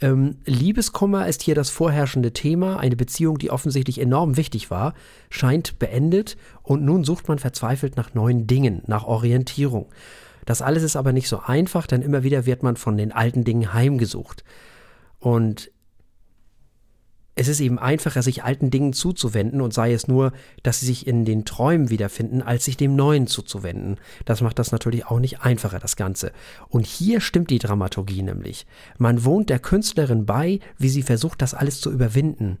ähm, 0.00 0.36
Liebeskummer 0.44 1.26
ist 1.26 1.42
hier 1.42 1.54
das 1.54 1.70
vorherrschende 1.70 2.32
Thema. 2.32 2.78
Eine 2.78 2.96
Beziehung, 2.96 3.38
die 3.38 3.50
offensichtlich 3.50 4.00
enorm 4.00 4.36
wichtig 4.36 4.70
war, 4.70 4.94
scheint 5.30 5.78
beendet 5.78 6.36
und 6.62 6.84
nun 6.84 7.04
sucht 7.04 7.28
man 7.28 7.38
verzweifelt 7.38 7.96
nach 7.96 8.12
neuen 8.12 8.46
Dingen, 8.46 8.82
nach 8.86 9.04
Orientierung. 9.04 9.86
Das 10.44 10.62
alles 10.62 10.82
ist 10.82 10.96
aber 10.96 11.12
nicht 11.12 11.28
so 11.28 11.40
einfach, 11.40 11.86
denn 11.86 12.02
immer 12.02 12.22
wieder 12.22 12.46
wird 12.46 12.62
man 12.62 12.76
von 12.76 12.96
den 12.96 13.10
alten 13.10 13.44
Dingen 13.44 13.72
heimgesucht. 13.72 14.44
Und 15.18 15.70
es 17.38 17.48
ist 17.48 17.60
eben 17.60 17.78
einfacher, 17.78 18.22
sich 18.22 18.44
alten 18.44 18.70
Dingen 18.70 18.94
zuzuwenden 18.94 19.60
und 19.60 19.74
sei 19.74 19.92
es 19.92 20.08
nur, 20.08 20.32
dass 20.62 20.80
sie 20.80 20.86
sich 20.86 21.06
in 21.06 21.26
den 21.26 21.44
Träumen 21.44 21.90
wiederfinden, 21.90 22.40
als 22.40 22.64
sich 22.64 22.78
dem 22.78 22.96
Neuen 22.96 23.26
zuzuwenden. 23.26 23.98
Das 24.24 24.40
macht 24.40 24.58
das 24.58 24.72
natürlich 24.72 25.06
auch 25.06 25.20
nicht 25.20 25.42
einfacher, 25.42 25.78
das 25.78 25.96
Ganze. 25.96 26.32
Und 26.70 26.86
hier 26.86 27.20
stimmt 27.20 27.50
die 27.50 27.58
Dramaturgie 27.58 28.22
nämlich. 28.22 28.66
Man 28.96 29.22
wohnt 29.22 29.50
der 29.50 29.58
Künstlerin 29.58 30.24
bei, 30.24 30.60
wie 30.78 30.88
sie 30.88 31.02
versucht, 31.02 31.42
das 31.42 31.52
alles 31.52 31.82
zu 31.82 31.92
überwinden. 31.92 32.56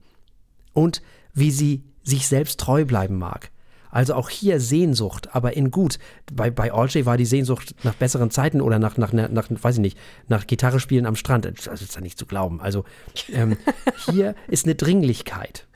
Und 0.74 1.00
wie 1.32 1.50
sie 1.50 1.82
sich 2.02 2.28
selbst 2.28 2.60
treu 2.60 2.84
bleiben 2.84 3.16
mag. 3.16 3.50
Also 3.90 4.14
auch 4.14 4.28
hier 4.28 4.60
Sehnsucht, 4.60 5.34
aber 5.34 5.56
in 5.56 5.70
gut. 5.70 5.98
Bei, 6.32 6.50
bei 6.50 6.72
Orjay 6.72 7.06
war 7.06 7.16
die 7.16 7.26
Sehnsucht 7.26 7.74
nach 7.84 7.94
besseren 7.94 8.30
Zeiten 8.30 8.60
oder 8.60 8.78
nach, 8.78 8.96
nach, 8.96 9.12
nach, 9.12 9.30
nach 9.30 9.48
weiß 9.50 9.76
ich 9.76 9.80
nicht, 9.80 9.98
nach 10.28 10.46
Gitarre 10.46 10.80
spielen 10.80 11.06
am 11.06 11.16
Strand. 11.16 11.44
Das 11.44 11.80
ist 11.80 11.94
ja 11.94 12.00
nicht 12.00 12.18
zu 12.18 12.26
glauben. 12.26 12.60
Also 12.60 12.84
ähm, 13.32 13.56
hier 14.10 14.34
ist 14.48 14.66
eine 14.66 14.74
Dringlichkeit. 14.74 15.66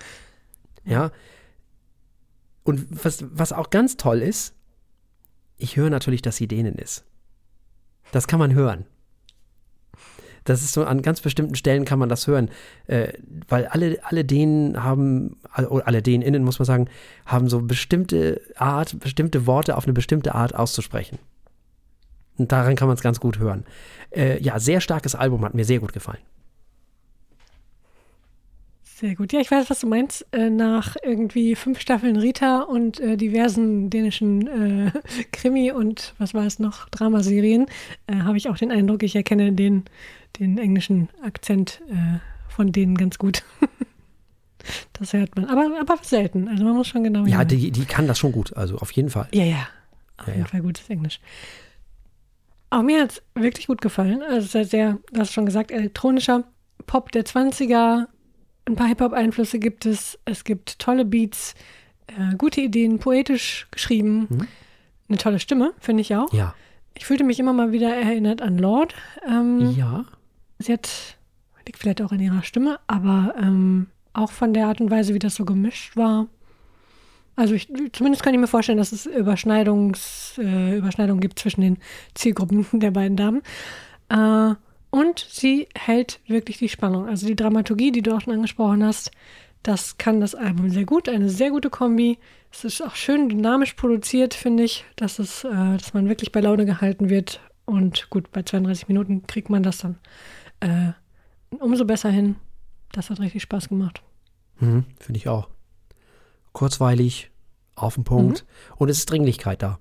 Ja. 0.84 1.12
Und 2.62 3.04
was, 3.04 3.24
was 3.30 3.52
auch 3.52 3.70
ganz 3.70 3.96
toll 3.96 4.22
ist, 4.22 4.54
ich 5.56 5.76
höre 5.76 5.90
natürlich, 5.90 6.22
dass 6.22 6.36
sie 6.36 6.48
denen 6.48 6.74
ist. 6.74 7.04
Das 8.12 8.26
kann 8.26 8.38
man 8.38 8.54
hören. 8.54 8.86
Das 10.44 10.62
ist 10.62 10.72
so 10.72 10.84
an 10.84 11.02
ganz 11.02 11.20
bestimmten 11.20 11.54
Stellen 11.54 11.84
kann 11.84 11.98
man 11.98 12.08
das 12.08 12.26
hören, 12.26 12.50
äh, 12.86 13.12
weil 13.48 13.66
alle, 13.66 13.98
alle 14.02 14.24
denen 14.24 14.82
haben, 14.82 15.36
alle, 15.50 15.86
alle 15.86 16.02
denen 16.02 16.22
innen 16.22 16.44
muss 16.44 16.58
man 16.58 16.66
sagen, 16.66 16.88
haben 17.26 17.48
so 17.48 17.60
bestimmte 17.60 18.40
Art, 18.56 18.98
bestimmte 19.00 19.46
Worte 19.46 19.76
auf 19.76 19.84
eine 19.84 19.92
bestimmte 19.92 20.34
Art 20.34 20.54
auszusprechen. 20.54 21.18
Und 22.38 22.52
daran 22.52 22.74
kann 22.74 22.88
man 22.88 22.96
es 22.96 23.02
ganz 23.02 23.20
gut 23.20 23.38
hören. 23.38 23.64
Äh, 24.10 24.42
ja, 24.42 24.58
sehr 24.58 24.80
starkes 24.80 25.14
Album, 25.14 25.44
hat 25.44 25.54
mir 25.54 25.64
sehr 25.64 25.78
gut 25.78 25.92
gefallen. 25.92 26.22
Sehr 29.00 29.14
gut. 29.14 29.32
Ja, 29.32 29.40
ich 29.40 29.50
weiß, 29.50 29.70
was 29.70 29.80
du 29.80 29.86
meinst. 29.86 30.26
Äh, 30.32 30.50
nach 30.50 30.94
irgendwie 31.02 31.54
fünf 31.54 31.80
Staffeln 31.80 32.16
Rita 32.16 32.60
und 32.60 33.00
äh, 33.00 33.16
diversen 33.16 33.88
dänischen 33.88 34.46
äh, 34.46 34.92
Krimi 35.32 35.72
und 35.72 36.14
was 36.18 36.34
war 36.34 36.44
es 36.44 36.58
noch, 36.58 36.88
Dramaserien, 36.90 37.66
äh, 38.06 38.16
habe 38.16 38.36
ich 38.36 38.48
auch 38.50 38.58
den 38.58 38.70
Eindruck, 38.70 39.02
ich 39.02 39.16
erkenne 39.16 39.52
den 39.52 39.84
den 40.38 40.58
englischen 40.58 41.08
Akzent 41.22 41.80
äh, 41.88 42.18
von 42.48 42.72
denen 42.72 42.96
ganz 42.96 43.18
gut. 43.18 43.42
das 44.92 45.12
hört 45.12 45.34
man. 45.36 45.46
Aber, 45.46 45.80
aber 45.80 45.98
selten. 46.02 46.48
Also 46.48 46.64
man 46.64 46.76
muss 46.76 46.88
schon 46.88 47.04
genau. 47.04 47.26
Ja, 47.26 47.44
die, 47.44 47.70
die 47.70 47.84
kann 47.84 48.06
das 48.06 48.18
schon 48.18 48.32
gut. 48.32 48.56
Also 48.56 48.76
auf 48.76 48.92
jeden 48.92 49.10
Fall. 49.10 49.28
Ja, 49.32 49.44
ja. 49.44 49.66
Auf 50.18 50.26
ja, 50.28 50.34
jeden 50.34 50.44
ja. 50.44 50.48
Fall 50.48 50.62
gutes 50.62 50.88
Englisch. 50.88 51.20
Auch 52.70 52.82
mir 52.82 53.02
hat 53.02 53.12
es 53.12 53.22
wirklich 53.34 53.66
gut 53.66 53.80
gefallen. 53.80 54.22
Also 54.22 54.62
sehr, 54.62 54.98
du 55.12 55.20
hast 55.20 55.32
schon 55.32 55.46
gesagt, 55.46 55.70
elektronischer 55.70 56.44
Pop 56.86 57.10
der 57.12 57.24
20er. 57.24 58.06
Ein 58.70 58.76
paar 58.76 58.88
Hip-Hop-Einflüsse 58.88 59.58
gibt 59.58 59.84
es. 59.84 60.18
Es 60.24 60.44
gibt 60.44 60.78
tolle 60.78 61.04
Beats, 61.04 61.54
äh, 62.06 62.36
gute 62.36 62.60
Ideen, 62.60 62.98
poetisch 62.98 63.66
geschrieben. 63.70 64.26
Mhm. 64.28 64.48
Eine 65.08 65.18
tolle 65.18 65.40
Stimme, 65.40 65.74
finde 65.80 66.02
ich 66.02 66.14
auch. 66.14 66.32
Ja. 66.32 66.54
Ich 66.94 67.04
fühlte 67.04 67.24
mich 67.24 67.40
immer 67.40 67.52
mal 67.52 67.72
wieder 67.72 67.94
erinnert 67.94 68.42
an 68.42 68.58
Lord. 68.58 68.94
Ähm, 69.26 69.74
ja 69.76 70.04
sie 70.60 70.72
hat, 70.72 71.16
liegt 71.66 71.78
vielleicht 71.78 72.02
auch 72.02 72.12
in 72.12 72.20
ihrer 72.20 72.42
Stimme, 72.42 72.78
aber 72.86 73.34
ähm, 73.40 73.88
auch 74.12 74.30
von 74.30 74.54
der 74.54 74.66
Art 74.66 74.80
und 74.80 74.90
Weise, 74.90 75.14
wie 75.14 75.18
das 75.18 75.34
so 75.34 75.44
gemischt 75.44 75.96
war. 75.96 76.28
Also 77.36 77.54
ich, 77.54 77.68
zumindest 77.92 78.22
kann 78.22 78.34
ich 78.34 78.40
mir 78.40 78.46
vorstellen, 78.46 78.78
dass 78.78 78.92
es 78.92 79.06
Überschneidungs, 79.06 80.38
äh, 80.38 80.76
Überschneidungen 80.76 81.20
gibt 81.20 81.38
zwischen 81.38 81.62
den 81.62 81.78
Zielgruppen 82.14 82.66
der 82.80 82.90
beiden 82.90 83.16
Damen. 83.16 83.42
Äh, 84.08 84.54
und 84.90 85.24
sie 85.28 85.68
hält 85.76 86.20
wirklich 86.26 86.58
die 86.58 86.68
Spannung. 86.68 87.06
Also 87.06 87.26
die 87.26 87.36
Dramaturgie, 87.36 87.92
die 87.92 88.02
du 88.02 88.14
auch 88.14 88.20
schon 88.20 88.34
angesprochen 88.34 88.84
hast, 88.84 89.10
das 89.62 89.98
kann 89.98 90.20
das 90.20 90.34
Album 90.34 90.70
sehr 90.70 90.84
gut. 90.84 91.08
Eine 91.08 91.28
sehr 91.28 91.50
gute 91.50 91.70
Kombi. 91.70 92.18
Es 92.50 92.64
ist 92.64 92.82
auch 92.82 92.94
schön 92.94 93.28
dynamisch 93.28 93.74
produziert, 93.74 94.34
finde 94.34 94.64
ich, 94.64 94.84
dass, 94.96 95.18
es, 95.18 95.44
äh, 95.44 95.76
dass 95.76 95.94
man 95.94 96.08
wirklich 96.08 96.32
bei 96.32 96.40
Laune 96.40 96.66
gehalten 96.66 97.08
wird. 97.10 97.40
Und 97.66 98.10
gut, 98.10 98.32
bei 98.32 98.42
32 98.42 98.88
Minuten 98.88 99.26
kriegt 99.26 99.50
man 99.50 99.62
das 99.62 99.78
dann 99.78 99.98
äh, 100.60 100.92
umso 101.58 101.84
besser 101.84 102.10
hin. 102.10 102.36
Das 102.92 103.10
hat 103.10 103.20
richtig 103.20 103.42
Spaß 103.42 103.68
gemacht. 103.68 104.02
Mhm, 104.58 104.84
Finde 104.98 105.18
ich 105.18 105.28
auch. 105.28 105.48
Kurzweilig, 106.52 107.30
auf 107.76 107.94
den 107.94 108.04
Punkt. 108.04 108.44
Mhm. 108.44 108.74
Und 108.78 108.88
es 108.88 108.98
ist 108.98 109.10
Dringlichkeit 109.10 109.62
da. 109.62 109.78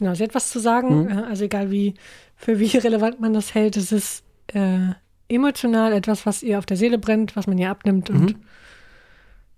Ja, 0.00 0.06
genau. 0.06 0.14
Sie 0.14 0.24
hat 0.24 0.34
was 0.34 0.50
zu 0.50 0.58
sagen. 0.58 1.04
Mhm. 1.04 1.18
Also 1.24 1.44
egal 1.44 1.70
wie, 1.70 1.94
für 2.36 2.58
wie 2.58 2.66
relevant 2.78 3.20
man 3.20 3.32
das 3.32 3.54
hält, 3.54 3.76
es 3.76 3.92
ist 3.92 4.24
äh, 4.48 4.90
emotional 5.28 5.92
etwas, 5.92 6.26
was 6.26 6.42
ihr 6.42 6.58
auf 6.58 6.66
der 6.66 6.76
Seele 6.76 6.98
brennt, 6.98 7.36
was 7.36 7.46
man 7.46 7.58
ihr 7.58 7.70
abnimmt. 7.70 8.10
Und 8.10 8.20
mhm. 8.20 8.36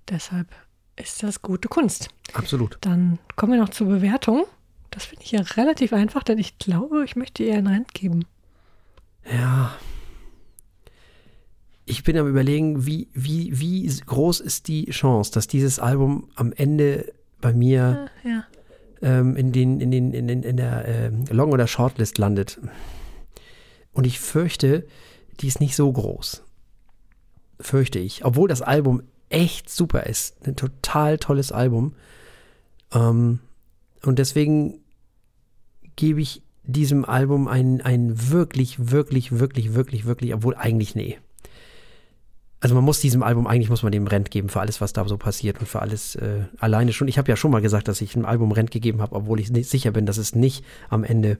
deshalb 0.08 0.48
ist 0.96 1.22
das 1.22 1.42
gute 1.42 1.68
Kunst. 1.68 2.08
Absolut. 2.32 2.78
Dann 2.80 3.18
kommen 3.36 3.52
wir 3.52 3.60
noch 3.60 3.70
zur 3.70 3.88
Bewertung. 3.88 4.44
Das 4.90 5.04
finde 5.04 5.24
ich 5.24 5.32
ja 5.32 5.40
relativ 5.40 5.92
einfach, 5.92 6.22
denn 6.22 6.38
ich 6.38 6.58
glaube, 6.58 7.04
ich 7.04 7.16
möchte 7.16 7.42
ihr 7.42 7.54
einen 7.54 7.66
Rent 7.66 7.92
geben. 7.92 8.24
Ja, 9.30 9.72
ich 11.86 12.02
bin 12.02 12.18
am 12.18 12.28
überlegen, 12.28 12.84
wie, 12.84 13.08
wie, 13.14 13.60
wie 13.60 13.86
groß 13.86 14.40
ist 14.40 14.66
die 14.66 14.86
Chance, 14.90 15.30
dass 15.32 15.46
dieses 15.46 15.78
Album 15.78 16.28
am 16.34 16.52
Ende 16.52 17.12
bei 17.40 17.52
mir 17.52 18.10
ah, 18.24 18.28
ja. 18.28 18.44
Ähm, 19.02 19.36
in, 19.36 19.52
den, 19.52 19.80
in, 19.80 19.90
den, 19.90 20.12
in, 20.12 20.28
den, 20.28 20.42
in 20.42 20.56
der 20.56 20.86
äh, 20.86 21.10
Long- 21.30 21.52
oder 21.52 21.66
Shortlist 21.66 22.18
landet. 22.18 22.60
Und 23.92 24.06
ich 24.06 24.20
fürchte, 24.20 24.86
die 25.40 25.48
ist 25.48 25.60
nicht 25.60 25.76
so 25.76 25.90
groß. 25.90 26.42
Fürchte 27.60 27.98
ich. 27.98 28.24
Obwohl 28.24 28.48
das 28.48 28.62
Album 28.62 29.02
echt 29.28 29.70
super 29.70 30.04
ist. 30.04 30.46
Ein 30.46 30.56
total 30.56 31.18
tolles 31.18 31.52
Album. 31.52 31.94
Ähm, 32.92 33.40
und 34.04 34.18
deswegen 34.18 34.80
gebe 35.96 36.20
ich 36.20 36.42
diesem 36.64 37.04
Album 37.04 37.48
ein, 37.48 37.80
ein 37.80 38.30
wirklich, 38.30 38.90
wirklich, 38.90 39.38
wirklich, 39.38 39.74
wirklich, 39.74 40.04
wirklich, 40.04 40.34
obwohl 40.34 40.56
eigentlich 40.56 40.94
nee 40.94 41.18
also 42.60 42.74
man 42.74 42.84
muss 42.84 43.00
diesem 43.00 43.22
Album, 43.22 43.46
eigentlich 43.46 43.68
muss 43.68 43.82
man 43.82 43.92
dem 43.92 44.06
Rent 44.06 44.30
geben 44.30 44.48
für 44.48 44.60
alles, 44.60 44.80
was 44.80 44.92
da 44.92 45.06
so 45.06 45.18
passiert 45.18 45.60
und 45.60 45.66
für 45.66 45.82
alles 45.82 46.14
äh, 46.16 46.44
alleine 46.58 46.92
schon. 46.92 47.08
Ich 47.08 47.18
habe 47.18 47.28
ja 47.28 47.36
schon 47.36 47.50
mal 47.50 47.60
gesagt, 47.60 47.88
dass 47.88 48.00
ich 48.00 48.12
dem 48.12 48.24
Album 48.24 48.52
Rent 48.52 48.70
gegeben 48.70 49.02
habe, 49.02 49.14
obwohl 49.14 49.40
ich 49.40 49.50
nicht 49.50 49.68
sicher 49.68 49.90
bin, 49.90 50.06
dass 50.06 50.16
es 50.16 50.34
nicht 50.34 50.64
am 50.88 51.04
Ende 51.04 51.38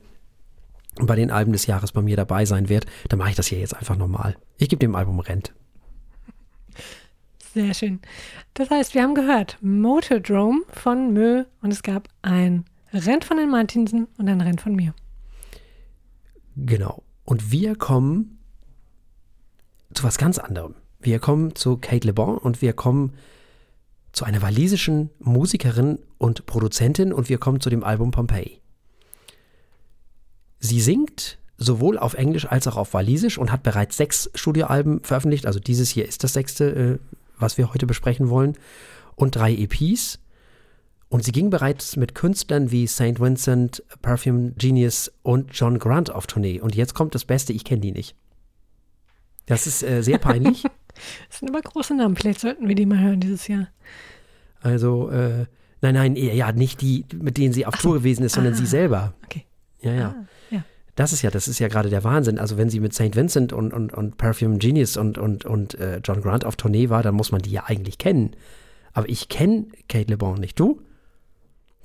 bei 0.97 1.17
den 1.17 1.31
Alben 1.31 1.53
des 1.53 1.67
Jahres 1.67 1.93
bei 1.93 2.03
mir 2.03 2.17
dabei 2.17 2.45
sein 2.45 2.69
wird. 2.69 2.87
Dann 3.09 3.19
mache 3.19 3.31
ich 3.31 3.37
das 3.37 3.47
hier 3.47 3.59
jetzt 3.59 3.77
einfach 3.77 3.97
nochmal. 3.97 4.37
Ich 4.59 4.69
gebe 4.69 4.81
dem 4.81 4.95
Album 4.95 5.21
Rent. 5.21 5.53
Sehr 7.55 7.73
schön. 7.73 8.01
Das 8.55 8.69
heißt, 8.69 8.95
wir 8.95 9.03
haben 9.03 9.15
gehört 9.15 9.59
Motordrome 9.63 10.61
von 10.69 11.13
Mö 11.15 11.45
und 11.63 11.73
es 11.73 11.83
gab 11.83 12.09
ein 12.21 12.67
Rent 12.93 13.25
von 13.25 13.39
den 13.39 13.51
Martinsen 13.51 14.07
und 14.19 14.29
ein 14.29 14.43
Rent 14.43 14.61
von 14.61 14.75
mir. 14.75 14.95
Genau. 16.57 17.03
Und 17.25 17.51
wir 17.51 17.75
kommen 17.75 18.39
zu 19.95 20.05
was 20.05 20.19
ganz 20.19 20.39
anderem. 20.39 20.75
Wir 21.07 21.21
kommen 21.21 21.55
zu 21.55 21.77
Kate 21.77 22.05
Le 22.05 22.12
Bon 22.12 22.37
und 22.37 22.62
wir 22.62 22.73
kommen 22.73 23.12
zu 24.11 24.25
einer 24.25 24.42
walisischen 24.42 25.11
Musikerin 25.21 26.01
und 26.19 26.47
Produzentin 26.47 27.12
und 27.12 27.29
wir 27.29 27.38
kommen 27.38 27.61
zu 27.61 27.71
dem 27.71 27.85
Album 27.85 28.11
Pompeii. 28.11 28.61
Sie 30.59 30.81
singt 30.81 31.38
sowohl 31.59 31.97
auf 31.97 32.14
Englisch 32.14 32.47
als 32.47 32.66
auch 32.66 32.77
auf 32.77 32.92
Walisisch 32.92 33.38
und 33.38 33.53
hat 33.53 33.62
bereits 33.62 33.97
sechs 33.97 34.33
Studioalben 34.35 35.01
veröffentlicht. 35.05 35.47
Also 35.47 35.61
dieses 35.61 35.90
hier 35.90 36.09
ist 36.09 36.25
das 36.25 36.33
sechste, 36.33 36.75
äh, 36.75 36.99
was 37.38 37.57
wir 37.57 37.73
heute 37.73 37.87
besprechen 37.87 38.29
wollen. 38.29 38.59
Und 39.14 39.37
drei 39.37 39.55
EPs. 39.55 40.19
Und 41.09 41.23
sie 41.23 41.31
ging 41.31 41.51
bereits 41.51 41.95
mit 41.95 42.16
Künstlern 42.16 42.73
wie 42.73 42.88
St. 42.88 43.21
Vincent, 43.21 43.85
Perfume 44.03 44.55
Genius 44.59 45.12
und 45.23 45.51
John 45.53 45.79
Grant 45.79 46.11
auf 46.11 46.27
Tournee. 46.27 46.61
Und 46.61 46.75
jetzt 46.75 46.95
kommt 46.95 47.14
das 47.14 47.25
Beste, 47.25 47.53
ich 47.53 47.62
kenne 47.62 47.83
die 47.83 47.92
nicht. 47.92 48.16
Das 49.47 49.69
ist 49.69 49.85
äh, 49.85 50.03
sehr 50.03 50.19
peinlich. 50.19 50.64
das 51.29 51.39
sind 51.39 51.49
aber 51.49 51.61
große 51.61 51.95
Namen. 51.95 52.17
Vielleicht 52.17 52.41
sollten 52.41 52.69
wir 52.69 52.75
die 52.75 52.87
mal 52.87 53.01
hören 53.01 53.21
dieses 53.21 53.49
Jahr. 53.49 53.69
Also, 54.61 55.11
äh, 55.11 55.47
nein, 55.81 55.95
nein, 55.95 56.17
ja, 56.17 56.53
nicht 56.53 56.81
die, 56.81 57.05
mit 57.15 57.37
denen 57.37 57.53
sie 57.53 57.67
auf 57.67 57.75
Ach 57.77 57.83
Tour 57.83 57.95
gewesen 57.95 58.25
ist, 58.25 58.35
sondern 58.35 58.55
ah, 58.55 58.57
sie 58.57 58.67
selber. 58.67 59.15
Okay. 59.25 59.45
Ja, 59.81 59.93
ja. 59.93 60.09
Ah, 60.09 60.27
ja. 60.51 60.65
Das 60.95 61.13
ist 61.13 61.23
ja, 61.23 61.31
das 61.31 61.47
ist 61.47 61.59
ja 61.59 61.69
gerade 61.69 61.91
der 61.91 62.05
Wahnsinn. 62.05 62.39
Also 62.39 62.57
wenn 62.57 62.71
sie 62.71 62.81
mit 62.81 62.95
St. 62.95 63.15
Vincent 63.15 63.53
und, 63.53 63.73
und, 63.73 63.93
und 63.93 64.17
Perfume 64.17 64.59
Genius 64.59 64.97
und, 64.97 65.19
und, 65.19 65.45
und 65.45 65.75
äh, 65.79 66.01
John 66.03 66.23
Grant 66.23 66.45
auf 66.45 66.57
Tournee 66.57 66.89
war, 66.89 67.03
dann 67.03 67.15
muss 67.15 67.33
man 67.33 67.43
die 67.43 67.51
ja 67.51 67.65
eigentlich 67.67 67.99
kennen. 67.99 68.35
Aber 68.93 69.09
ich 69.09 69.29
kenne 69.29 69.67
Kate 69.89 70.11
Le 70.11 70.17
Bon 70.17 70.39
nicht. 70.39 70.59
Du? 70.59 70.81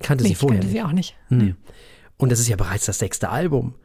Kannte 0.01 0.23
nee, 0.23 0.29
sie 0.29 0.35
vorher 0.35 0.59
kannte 0.59 0.73
nicht. 0.73 0.81
sie 0.81 0.87
auch 0.87 0.93
nicht. 0.93 1.15
Hm. 1.27 1.37
Nee. 1.37 1.55
Und 2.17 2.31
das 2.31 2.39
ist 2.39 2.47
ja 2.47 2.55
bereits 2.55 2.85
das 2.85 2.99
sechste 2.99 3.29
Album. 3.29 3.75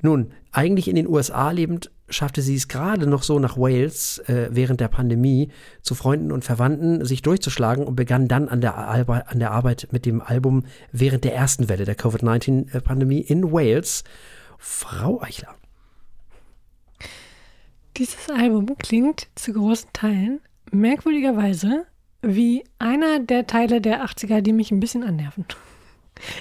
Nun, 0.00 0.32
eigentlich 0.50 0.88
in 0.88 0.96
den 0.96 1.06
USA 1.06 1.50
lebend 1.50 1.90
schaffte 2.08 2.42
sie 2.42 2.54
es 2.54 2.68
gerade 2.68 3.06
noch 3.06 3.22
so 3.22 3.38
nach 3.38 3.56
Wales 3.56 4.18
äh, 4.26 4.48
während 4.50 4.80
der 4.80 4.88
Pandemie 4.88 5.50
zu 5.80 5.94
Freunden 5.94 6.32
und 6.32 6.44
Verwandten 6.44 7.04
sich 7.04 7.22
durchzuschlagen 7.22 7.84
und 7.84 7.96
begann 7.96 8.28
dann 8.28 8.48
an 8.48 8.60
der, 8.60 8.76
Alba, 8.76 9.18
an 9.28 9.38
der 9.38 9.50
Arbeit 9.50 9.88
mit 9.92 10.06
dem 10.06 10.20
Album 10.20 10.64
während 10.90 11.24
der 11.24 11.34
ersten 11.34 11.68
Welle 11.68 11.84
der 11.84 11.94
Covid-19-Pandemie 11.94 13.20
in 13.20 13.52
Wales. 13.52 14.04
Frau 14.58 15.20
Eichler. 15.20 15.54
Dieses 17.96 18.30
Album 18.30 18.76
klingt 18.78 19.28
zu 19.34 19.52
großen 19.52 19.90
Teilen 19.92 20.40
merkwürdigerweise 20.70 21.86
wie 22.22 22.64
einer 22.78 23.18
der 23.18 23.46
Teile 23.46 23.80
der 23.80 24.04
80er, 24.04 24.40
die 24.40 24.52
mich 24.52 24.70
ein 24.70 24.80
bisschen 24.80 25.02
annerven. 25.02 25.44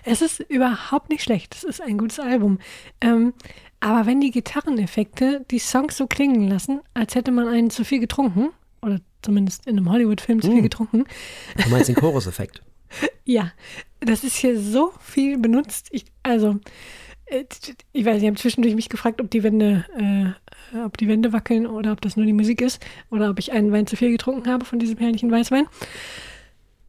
Es 0.03 0.21
ist 0.21 0.39
überhaupt 0.39 1.09
nicht 1.09 1.23
schlecht. 1.23 1.55
Es 1.55 1.63
ist 1.63 1.81
ein 1.81 1.97
gutes 1.97 2.19
Album. 2.19 2.59
Ähm, 3.01 3.33
aber 3.81 4.05
wenn 4.05 4.21
die 4.21 4.31
Gitarreneffekte 4.31 5.43
die 5.51 5.59
Songs 5.59 5.97
so 5.97 6.07
klingen 6.07 6.47
lassen, 6.47 6.81
als 6.93 7.15
hätte 7.15 7.31
man 7.31 7.47
einen 7.47 7.71
zu 7.71 7.83
viel 7.83 7.99
getrunken, 7.99 8.49
oder 8.81 8.99
zumindest 9.21 9.67
in 9.67 9.77
einem 9.77 9.91
Hollywood-Film 9.91 10.41
zu 10.41 10.47
viel 10.47 10.57
hm. 10.57 10.63
getrunken. 10.63 11.05
Du 11.61 11.69
meinst 11.69 11.89
den 11.89 11.95
Chorus-Effekt? 11.95 12.61
ja, 13.25 13.51
das 13.99 14.23
ist 14.23 14.37
hier 14.37 14.59
so 14.59 14.93
viel 14.99 15.37
benutzt. 15.37 15.87
Ich, 15.91 16.05
also, 16.23 16.59
äh, 17.25 17.45
ich 17.91 18.05
weiß, 18.05 18.21
ich 18.21 18.27
habe 18.27 18.37
zwischendurch 18.37 18.75
mich 18.75 18.89
gefragt, 18.89 19.19
ob 19.19 19.29
die 19.31 19.43
Wände, 19.43 19.85
äh, 19.97 20.77
ob 20.85 20.97
die 20.97 21.07
Wände 21.07 21.33
wackeln 21.33 21.65
oder 21.65 21.91
ob 21.91 22.01
das 22.01 22.17
nur 22.17 22.25
die 22.25 22.33
Musik 22.33 22.61
ist 22.61 22.85
oder 23.09 23.29
ob 23.29 23.39
ich 23.39 23.51
einen 23.51 23.71
Wein 23.71 23.87
zu 23.87 23.95
viel 23.95 24.11
getrunken 24.11 24.49
habe 24.49 24.65
von 24.65 24.79
diesem 24.79 24.97
herrlichen 24.97 25.31
Weißwein. 25.31 25.65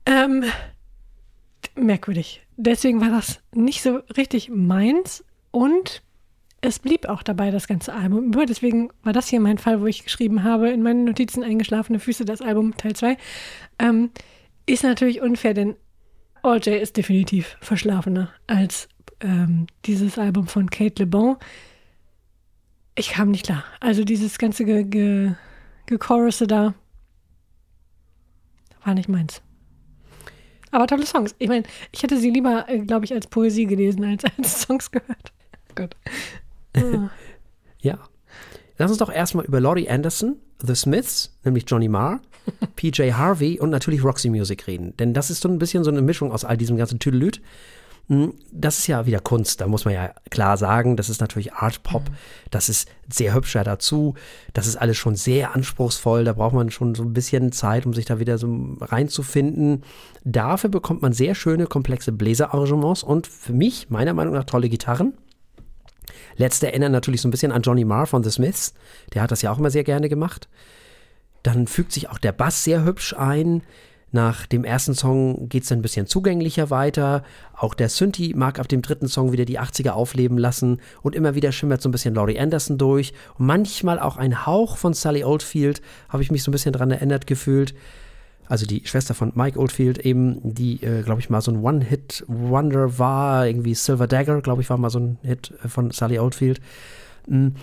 Ähm, 0.06 0.44
merkwürdig. 1.74 2.42
Deswegen 2.56 3.00
war 3.00 3.10
das 3.10 3.40
nicht 3.54 3.82
so 3.82 3.96
richtig 4.16 4.50
meins 4.50 5.24
und 5.50 6.02
es 6.62 6.78
blieb 6.78 7.08
auch 7.08 7.22
dabei, 7.22 7.50
das 7.50 7.66
ganze 7.66 7.92
Album 7.92 8.24
über. 8.26 8.46
Deswegen 8.46 8.90
war 9.02 9.12
das 9.12 9.28
hier 9.28 9.40
mein 9.40 9.58
Fall, 9.58 9.80
wo 9.80 9.86
ich 9.86 10.04
geschrieben 10.04 10.44
habe, 10.44 10.70
in 10.70 10.82
meinen 10.82 11.04
Notizen 11.04 11.42
eingeschlafene 11.42 11.98
Füße, 11.98 12.24
das 12.24 12.40
Album 12.40 12.76
Teil 12.76 12.94
2. 12.94 13.16
Ähm, 13.80 14.10
ist 14.64 14.84
natürlich 14.84 15.20
unfair, 15.20 15.54
denn 15.54 15.76
All 16.42 16.58
J 16.58 16.80
ist 16.80 16.96
definitiv 16.96 17.56
verschlafener 17.60 18.30
als 18.46 18.88
ähm, 19.20 19.66
dieses 19.84 20.18
Album 20.18 20.46
von 20.46 20.70
Kate 20.70 21.02
Le 21.02 21.06
Bon. 21.06 21.36
Ich 22.94 23.10
kam 23.10 23.32
nicht 23.32 23.46
klar. 23.46 23.64
Also 23.80 24.04
dieses 24.04 24.38
ganze 24.38 24.64
Ge 24.64 24.84
Ge 24.84 25.32
da 26.46 26.74
war 28.84 28.94
nicht 28.94 29.08
meins. 29.08 29.42
Aber 30.70 30.86
tolle 30.86 31.06
Songs. 31.06 31.34
Ich 31.38 31.48
meine, 31.48 31.64
ich 31.90 32.02
hätte 32.02 32.18
sie 32.18 32.30
lieber, 32.30 32.68
äh, 32.68 32.78
glaube 32.78 33.04
ich, 33.04 33.12
als 33.12 33.26
Poesie 33.26 33.66
gelesen, 33.66 34.04
als 34.04 34.24
als 34.38 34.62
Songs 34.62 34.90
gehört. 34.90 35.32
Gut. 35.74 35.96
ja. 37.80 37.98
Lass 38.78 38.90
uns 38.90 38.98
doch 38.98 39.12
erstmal 39.12 39.44
über 39.44 39.60
Laurie 39.60 39.88
Anderson, 39.88 40.36
The 40.60 40.74
Smiths, 40.74 41.36
nämlich 41.44 41.64
Johnny 41.66 41.88
Marr, 41.88 42.20
PJ 42.76 43.12
Harvey 43.12 43.60
und 43.60 43.70
natürlich 43.70 44.02
Roxy 44.02 44.30
Music 44.30 44.66
reden. 44.66 44.96
Denn 44.96 45.14
das 45.14 45.30
ist 45.30 45.42
so 45.42 45.48
ein 45.48 45.58
bisschen 45.58 45.84
so 45.84 45.90
eine 45.90 46.02
Mischung 46.02 46.32
aus 46.32 46.44
all 46.44 46.56
diesem 46.56 46.76
ganzen 46.76 46.98
Tüdelüt. 46.98 47.40
Hm, 48.08 48.34
das 48.50 48.78
ist 48.78 48.88
ja 48.88 49.06
wieder 49.06 49.20
Kunst, 49.20 49.60
da 49.60 49.68
muss 49.68 49.84
man 49.84 49.94
ja 49.94 50.12
klar 50.28 50.56
sagen, 50.56 50.96
das 50.96 51.08
ist 51.08 51.20
natürlich 51.20 51.52
Art 51.52 51.84
Pop, 51.84 52.10
mhm. 52.10 52.14
das 52.50 52.68
ist 52.68 52.88
sehr 53.08 53.32
hübscher 53.32 53.62
dazu, 53.62 54.14
das 54.54 54.66
ist 54.66 54.76
alles 54.76 54.96
schon 54.96 55.14
sehr 55.14 55.54
anspruchsvoll, 55.54 56.24
da 56.24 56.32
braucht 56.32 56.54
man 56.54 56.70
schon 56.70 56.96
so 56.96 57.04
ein 57.04 57.12
bisschen 57.12 57.52
Zeit, 57.52 57.86
um 57.86 57.94
sich 57.94 58.04
da 58.04 58.18
wieder 58.18 58.38
so 58.38 58.76
reinzufinden. 58.80 59.84
Dafür 60.24 60.68
bekommt 60.68 61.00
man 61.00 61.12
sehr 61.12 61.36
schöne, 61.36 61.66
komplexe 61.66 62.10
Bläserarrangements 62.10 63.04
und 63.04 63.28
für 63.28 63.52
mich, 63.52 63.88
meiner 63.88 64.14
Meinung 64.14 64.34
nach, 64.34 64.44
tolle 64.44 64.68
Gitarren. 64.68 65.14
Letzte 66.36 66.66
erinnern 66.66 66.92
natürlich 66.92 67.20
so 67.20 67.28
ein 67.28 67.30
bisschen 67.30 67.52
an 67.52 67.62
Johnny 67.62 67.84
Marr 67.84 68.06
von 68.06 68.22
The 68.22 68.30
Smiths. 68.30 68.74
Der 69.14 69.22
hat 69.22 69.30
das 69.30 69.42
ja 69.42 69.50
auch 69.52 69.58
immer 69.58 69.70
sehr 69.70 69.84
gerne 69.84 70.08
gemacht. 70.08 70.48
Dann 71.42 71.66
fügt 71.66 71.92
sich 71.92 72.08
auch 72.08 72.18
der 72.18 72.32
Bass 72.32 72.64
sehr 72.64 72.84
hübsch 72.84 73.14
ein. 73.14 73.62
Nach 74.14 74.46
dem 74.46 74.64
ersten 74.64 74.94
Song 74.94 75.48
geht 75.48 75.64
es 75.64 75.72
ein 75.72 75.80
bisschen 75.80 76.06
zugänglicher 76.06 76.68
weiter. 76.68 77.24
Auch 77.56 77.72
der 77.72 77.88
Synthi 77.88 78.34
mag 78.36 78.58
ab 78.58 78.68
dem 78.68 78.82
dritten 78.82 79.08
Song 79.08 79.32
wieder 79.32 79.46
die 79.46 79.58
80er 79.58 79.90
aufleben 79.90 80.36
lassen 80.36 80.80
und 81.00 81.14
immer 81.14 81.34
wieder 81.34 81.50
schimmert 81.50 81.80
so 81.80 81.88
ein 81.88 81.92
bisschen 81.92 82.14
Laurie 82.14 82.38
Anderson 82.38 82.76
durch. 82.76 83.14
Und 83.38 83.46
manchmal 83.46 83.98
auch 83.98 84.18
ein 84.18 84.44
Hauch 84.44 84.76
von 84.76 84.92
Sally 84.92 85.24
Oldfield, 85.24 85.80
habe 86.10 86.22
ich 86.22 86.30
mich 86.30 86.42
so 86.42 86.50
ein 86.50 86.52
bisschen 86.52 86.74
dran 86.74 86.90
erinnert 86.90 87.26
gefühlt 87.26 87.74
also 88.52 88.66
die 88.66 88.82
Schwester 88.84 89.14
von 89.14 89.32
Mike 89.34 89.58
Oldfield 89.58 89.96
eben, 90.04 90.38
die, 90.42 90.82
äh, 90.82 91.00
glaube 91.00 91.22
ich, 91.22 91.30
mal 91.30 91.40
so 91.40 91.50
ein 91.50 91.62
One-Hit-Wonder 91.64 92.98
war, 92.98 93.46
irgendwie 93.46 93.74
Silver 93.74 94.06
Dagger, 94.06 94.42
glaube 94.42 94.60
ich, 94.60 94.68
war 94.68 94.76
mal 94.76 94.90
so 94.90 94.98
ein 94.98 95.18
Hit 95.22 95.54
äh, 95.64 95.68
von 95.68 95.90
Sally 95.90 96.18
Oldfield. 96.18 96.60
Mhm. 97.26 97.54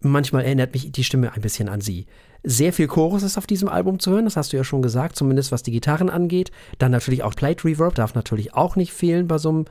Manchmal 0.00 0.44
erinnert 0.44 0.74
mich 0.74 0.92
die 0.92 1.02
Stimme 1.02 1.32
ein 1.32 1.40
bisschen 1.40 1.70
an 1.70 1.80
sie. 1.80 2.04
Sehr 2.50 2.72
viel 2.72 2.86
Chorus 2.86 3.24
ist 3.24 3.36
auf 3.36 3.46
diesem 3.46 3.68
Album 3.68 3.98
zu 3.98 4.10
hören, 4.10 4.24
das 4.24 4.38
hast 4.38 4.54
du 4.54 4.56
ja 4.56 4.64
schon 4.64 4.80
gesagt, 4.80 5.16
zumindest 5.16 5.52
was 5.52 5.62
die 5.62 5.70
Gitarren 5.70 6.08
angeht. 6.08 6.50
Dann 6.78 6.90
natürlich 6.90 7.22
auch 7.22 7.34
Plate 7.34 7.66
Reverb, 7.66 7.94
darf 7.94 8.14
natürlich 8.14 8.54
auch 8.54 8.74
nicht 8.74 8.94
fehlen 8.94 9.28
bei 9.28 9.36
so 9.36 9.50
einem 9.50 9.64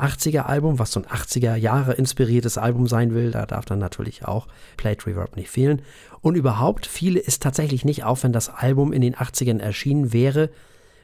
80er-Album, 0.00 0.80
was 0.80 0.90
so 0.90 0.98
ein 0.98 1.06
80er-Jahre 1.06 1.92
inspiriertes 1.92 2.58
Album 2.58 2.88
sein 2.88 3.14
will. 3.14 3.30
Da 3.30 3.46
darf 3.46 3.66
dann 3.66 3.78
natürlich 3.78 4.24
auch 4.24 4.48
Plate 4.76 5.06
Reverb 5.06 5.36
nicht 5.36 5.48
fehlen. 5.48 5.82
Und 6.22 6.34
überhaupt, 6.34 6.86
viele 6.86 7.20
ist 7.20 7.40
tatsächlich 7.40 7.84
nicht 7.84 8.02
auf, 8.02 8.24
wenn 8.24 8.32
das 8.32 8.48
Album 8.48 8.92
in 8.92 9.02
den 9.02 9.14
80ern 9.14 9.60
erschienen 9.60 10.12
wäre. 10.12 10.50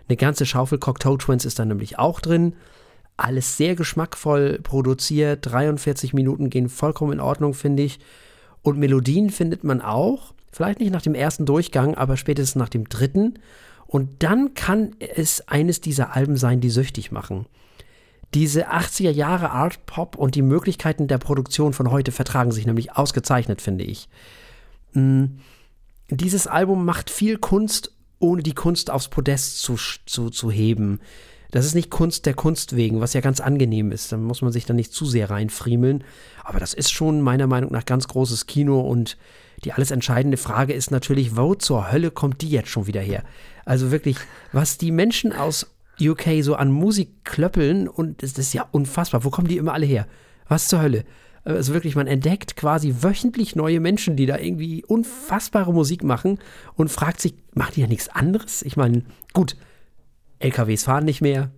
Eine 0.08 0.16
ganze 0.16 0.46
Schaufel 0.46 0.78
Cocktail 0.78 1.16
Twins 1.16 1.44
ist 1.44 1.60
da 1.60 1.64
nämlich 1.64 1.96
auch 1.96 2.18
drin. 2.18 2.56
Alles 3.16 3.56
sehr 3.56 3.76
geschmackvoll 3.76 4.58
produziert. 4.64 5.46
43 5.46 6.12
Minuten 6.12 6.50
gehen 6.50 6.68
vollkommen 6.68 7.12
in 7.12 7.20
Ordnung, 7.20 7.54
finde 7.54 7.84
ich. 7.84 8.00
Und 8.62 8.78
Melodien 8.80 9.30
findet 9.30 9.62
man 9.62 9.80
auch. 9.80 10.34
Vielleicht 10.52 10.80
nicht 10.80 10.92
nach 10.92 11.02
dem 11.02 11.14
ersten 11.14 11.46
Durchgang, 11.46 11.94
aber 11.94 12.16
spätestens 12.16 12.56
nach 12.56 12.68
dem 12.68 12.88
dritten. 12.88 13.38
Und 13.86 14.22
dann 14.22 14.54
kann 14.54 14.94
es 14.98 15.46
eines 15.48 15.80
dieser 15.80 16.14
Alben 16.14 16.36
sein, 16.36 16.60
die 16.60 16.70
süchtig 16.70 17.12
machen. 17.12 17.46
Diese 18.34 18.70
80er 18.70 19.10
Jahre 19.10 19.50
Art 19.50 19.86
Pop 19.86 20.16
und 20.16 20.36
die 20.36 20.42
Möglichkeiten 20.42 21.08
der 21.08 21.18
Produktion 21.18 21.72
von 21.72 21.90
heute 21.90 22.12
vertragen 22.12 22.52
sich 22.52 22.66
nämlich 22.66 22.96
ausgezeichnet, 22.96 23.60
finde 23.60 23.84
ich. 23.84 24.08
Mm, 24.92 25.24
dieses 26.08 26.46
Album 26.46 26.84
macht 26.84 27.10
viel 27.10 27.38
Kunst, 27.38 27.92
ohne 28.20 28.42
die 28.42 28.54
Kunst 28.54 28.90
aufs 28.90 29.08
Podest 29.08 29.62
zu, 29.62 29.76
zu, 30.06 30.30
zu 30.30 30.50
heben. 30.50 31.00
Das 31.50 31.64
ist 31.64 31.74
nicht 31.74 31.90
Kunst 31.90 32.26
der 32.26 32.34
Kunst 32.34 32.76
wegen, 32.76 33.00
was 33.00 33.12
ja 33.12 33.20
ganz 33.20 33.40
angenehm 33.40 33.92
ist. 33.92 34.12
Da 34.12 34.16
muss 34.16 34.42
man 34.42 34.52
sich 34.52 34.66
dann 34.66 34.76
nicht 34.76 34.92
zu 34.92 35.04
sehr 35.06 35.30
reinfriemeln. 35.30 36.04
Aber 36.44 36.60
das 36.60 36.74
ist 36.74 36.92
schon 36.92 37.20
meiner 37.20 37.46
Meinung 37.46 37.72
nach 37.72 37.84
ganz 37.84 38.08
großes 38.08 38.46
Kino 38.46 38.80
und 38.80 39.16
die 39.64 39.72
alles 39.72 39.90
entscheidende 39.90 40.36
Frage 40.36 40.72
ist 40.72 40.90
natürlich, 40.90 41.36
wo 41.36 41.54
zur 41.54 41.92
Hölle 41.92 42.10
kommt 42.10 42.40
die 42.40 42.48
jetzt 42.48 42.70
schon 42.70 42.86
wieder 42.86 43.00
her? 43.00 43.24
Also 43.64 43.90
wirklich, 43.90 44.16
was 44.52 44.78
die 44.78 44.90
Menschen 44.90 45.32
aus 45.32 45.66
UK 46.00 46.42
so 46.42 46.54
an 46.54 46.70
Musik 46.70 47.24
klöppeln 47.24 47.88
und 47.88 48.22
das 48.22 48.32
ist 48.32 48.54
ja 48.54 48.66
unfassbar. 48.70 49.24
Wo 49.24 49.30
kommen 49.30 49.48
die 49.48 49.58
immer 49.58 49.74
alle 49.74 49.86
her? 49.86 50.06
Was 50.48 50.68
zur 50.68 50.80
Hölle? 50.80 51.04
Also 51.44 51.72
wirklich, 51.72 51.96
man 51.96 52.06
entdeckt 52.06 52.56
quasi 52.56 52.96
wöchentlich 53.00 53.56
neue 53.56 53.80
Menschen, 53.80 54.16
die 54.16 54.26
da 54.26 54.38
irgendwie 54.38 54.84
unfassbare 54.84 55.72
Musik 55.72 56.04
machen 56.04 56.38
und 56.74 56.90
fragt 56.90 57.20
sich, 57.20 57.34
macht 57.54 57.76
die 57.76 57.80
ja 57.80 57.86
nichts 57.86 58.08
anderes? 58.08 58.62
Ich 58.62 58.76
meine, 58.76 59.04
gut, 59.32 59.56
LKWs 60.40 60.84
fahren 60.84 61.04
nicht 61.04 61.20
mehr. 61.20 61.50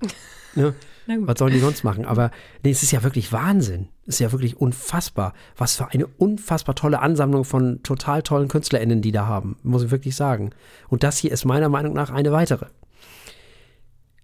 Ne? 0.54 0.74
Was 1.06 1.38
sollen 1.38 1.52
die 1.52 1.60
sonst 1.60 1.84
machen? 1.84 2.04
Aber 2.04 2.30
nee, 2.64 2.70
es 2.70 2.82
ist 2.82 2.90
ja 2.90 3.02
wirklich 3.02 3.32
Wahnsinn. 3.32 3.88
Es 4.06 4.14
ist 4.14 4.20
ja 4.20 4.32
wirklich 4.32 4.56
unfassbar. 4.56 5.34
Was 5.56 5.76
für 5.76 5.92
eine 5.92 6.06
unfassbar 6.06 6.74
tolle 6.74 7.00
Ansammlung 7.00 7.44
von 7.44 7.82
total 7.82 8.22
tollen 8.22 8.48
KünstlerInnen 8.48 9.02
die 9.02 9.12
da 9.12 9.26
haben. 9.26 9.56
Muss 9.62 9.84
ich 9.84 9.90
wirklich 9.90 10.16
sagen. 10.16 10.50
Und 10.88 11.02
das 11.02 11.18
hier 11.18 11.30
ist 11.30 11.44
meiner 11.44 11.68
Meinung 11.68 11.92
nach 11.92 12.10
eine 12.10 12.32
weitere. 12.32 12.66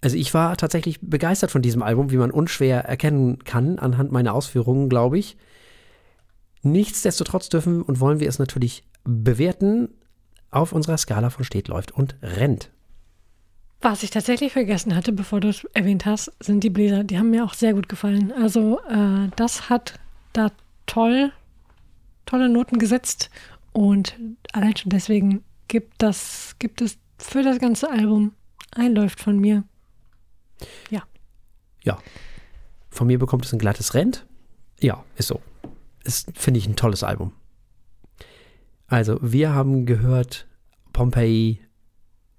Also 0.01 0.17
ich 0.17 0.33
war 0.33 0.57
tatsächlich 0.57 0.99
begeistert 1.01 1.51
von 1.51 1.61
diesem 1.61 1.81
Album, 1.81 2.11
wie 2.11 2.17
man 2.17 2.31
unschwer 2.31 2.83
erkennen 2.83 3.43
kann, 3.45 3.79
anhand 3.79 4.11
meiner 4.11 4.33
Ausführungen, 4.33 4.89
glaube 4.89 5.17
ich. 5.17 5.37
Nichtsdestotrotz 6.61 7.47
dürfen 7.47 7.81
und 7.81 8.01
wollen 8.01 8.19
wir 8.19 8.27
es 8.27 8.39
natürlich 8.39 8.83
bewerten 9.05 9.89
auf 10.51 10.73
unserer 10.73 10.97
Skala 10.97 11.29
von 11.29 11.45
steht, 11.45 11.69
läuft 11.69 11.91
und 11.91 12.15
rennt. 12.21 12.71
Was 13.83 14.01
ich 14.01 14.11
tatsächlich 14.11 14.53
vergessen 14.53 14.95
hatte, 14.95 15.11
bevor 15.11 15.41
du 15.41 15.49
es 15.49 15.65
erwähnt 15.73 16.05
hast, 16.05 16.31
sind 16.39 16.63
die 16.63 16.69
Bläser. 16.69 17.03
Die 17.03 17.17
haben 17.17 17.31
mir 17.31 17.43
auch 17.43 17.53
sehr 17.53 17.73
gut 17.73 17.89
gefallen. 17.89 18.31
Also 18.31 18.79
äh, 18.87 19.27
das 19.35 19.69
hat 19.69 19.99
da 20.31 20.51
toll, 20.85 21.33
tolle 22.25 22.47
Noten 22.47 22.79
gesetzt 22.79 23.29
und 23.73 24.17
allein 24.53 24.77
schon 24.77 24.89
deswegen 24.89 25.43
gibt 25.67 26.01
das, 26.01 26.55
gibt 26.59 26.81
es 26.81 26.97
für 27.17 27.43
das 27.43 27.59
ganze 27.59 27.91
Album 27.91 28.31
ein 28.71 28.95
Läuft 28.95 29.19
von 29.19 29.37
mir. 29.37 29.65
Ja. 30.89 31.03
Ja. 31.83 31.99
Von 32.89 33.07
mir 33.07 33.19
bekommt 33.19 33.45
es 33.45 33.51
ein 33.51 33.59
glattes 33.59 33.93
Rent. 33.93 34.25
Ja, 34.79 35.03
ist 35.17 35.27
so. 35.27 35.41
Ist, 36.05 36.31
finde 36.35 36.57
ich, 36.57 36.67
ein 36.67 36.77
tolles 36.77 37.03
Album. 37.03 37.33
Also, 38.87 39.19
wir 39.21 39.53
haben 39.53 39.85
gehört 39.85 40.47
Pompeii 40.93 41.59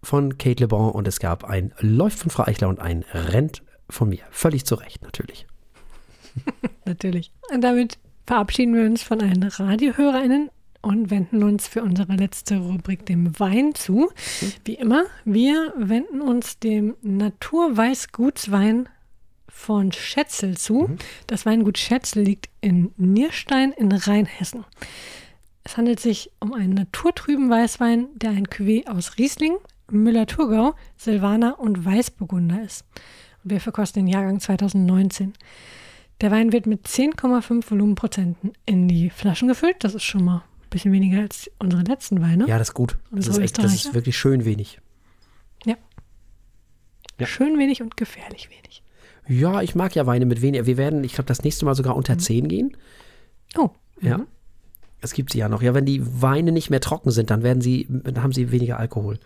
von 0.05 0.39
Kate 0.39 0.63
Le 0.63 0.69
Bon 0.69 0.91
und 0.91 1.09
es 1.09 1.19
gab 1.19 1.45
ein 1.45 1.73
Läuft 1.81 2.19
von 2.19 2.31
Frau 2.31 2.45
Eichler 2.45 2.69
und 2.69 2.81
ein 2.81 3.05
Rent 3.13 3.63
von 3.91 4.09
mir. 4.09 4.23
Völlig 4.31 4.65
zu 4.65 4.75
Recht, 4.77 5.03
natürlich. 5.03 5.47
natürlich. 6.85 7.33
Und 7.53 7.63
damit 7.63 7.99
verabschieden 8.27 8.75
wir 8.75 8.85
uns 8.85 9.03
von 9.03 9.21
allen 9.21 9.43
RadiohörerInnen 9.43 10.51
und 10.83 11.11
wenden 11.11 11.43
uns 11.43 11.67
für 11.67 11.83
unsere 11.83 12.15
letzte 12.15 12.59
Rubrik 12.59 13.07
dem 13.07 13.39
Wein 13.39 13.75
zu. 13.75 14.11
Wie 14.65 14.75
immer, 14.75 15.05
wir 15.25 15.73
wenden 15.77 16.21
uns 16.21 16.59
dem 16.59 16.95
Naturweißgutswein 17.03 18.89
von 19.49 19.93
Schätzel 19.93 20.57
zu. 20.57 20.89
Mhm. 20.89 20.97
Das 21.27 21.47
Weingut 21.47 21.79
Schätzel 21.79 22.23
liegt 22.23 22.51
in 22.61 22.93
Nierstein 22.97 23.73
in 23.73 23.93
Rheinhessen. 23.93 24.65
Es 25.63 25.79
handelt 25.79 26.01
sich 26.01 26.31
um 26.41 26.53
einen 26.53 26.75
naturtrüben 26.75 27.49
Weißwein, 27.49 28.09
der 28.17 28.31
ein 28.31 28.47
Cuvée 28.47 28.87
aus 28.87 29.17
Riesling, 29.17 29.57
Müller-Thurgau, 29.91 30.75
Silvaner 30.97 31.59
und 31.59 31.85
Weißburgunder 31.85 32.63
ist. 32.63 32.85
wir 33.43 33.61
verkosten 33.61 34.05
den 34.05 34.13
Jahrgang 34.13 34.41
2019. 34.41 35.35
Der 36.21 36.31
Wein 36.31 36.53
wird 36.53 36.67
mit 36.67 36.87
10,5 36.87 37.71
Volumenprozenten 37.71 38.53
in 38.67 38.89
die 38.89 39.11
Flaschen 39.11 39.49
gefüllt. 39.49 39.77
Das 39.81 39.95
ist 39.95 40.05
schon 40.05 40.25
mal 40.25 40.45
bisschen 40.75 40.93
weniger 40.93 41.21
als 41.21 41.51
unsere 41.59 41.83
letzten 41.83 42.21
Weine. 42.21 42.47
Ja, 42.47 42.59
das 42.59 42.69
ist 42.71 42.75
gut. 42.75 42.99
Das 43.11 43.29
ist, 43.29 43.39
echt, 43.39 43.59
das 43.59 43.75
ist 43.75 43.95
wirklich 43.95 44.19
schön 44.19 44.45
wenig. 44.45 44.81
Ja. 45.65 45.77
ja. 47.19 47.27
Schön 47.27 47.59
wenig 47.59 47.81
und 47.81 47.97
gefährlich 47.97 48.51
wenig. 48.51 48.83
Ja, 49.27 49.63
ich 49.63 49.75
mag 49.75 49.95
ja 49.95 50.05
Weine 50.05 50.27
mit 50.27 50.43
weniger. 50.43 50.67
Wir 50.67 50.77
werden, 50.77 51.03
ich 51.03 51.15
glaube, 51.15 51.29
das 51.29 51.43
nächste 51.43 51.65
Mal 51.65 51.75
sogar 51.75 51.97
unter 51.97 52.15
mhm. 52.15 52.19
10 52.19 52.49
gehen. 52.49 52.77
Oh. 53.57 53.71
Ja. 54.01 54.19
Mhm. 54.19 54.27
Das 55.01 55.13
gibt 55.13 55.33
sie 55.33 55.39
ja 55.39 55.49
noch. 55.49 55.63
Ja, 55.63 55.75
wenn 55.75 55.87
die 55.87 56.03
Weine 56.23 56.51
nicht 56.51 56.71
mehr 56.71 56.81
trocken 56.81 57.11
sind, 57.11 57.31
dann 57.31 57.43
werden 57.43 57.61
sie, 57.61 57.87
dann 57.89 58.23
haben 58.23 58.33
sie 58.33 58.51
weniger 58.51 58.79
Alkohol. 58.79 59.19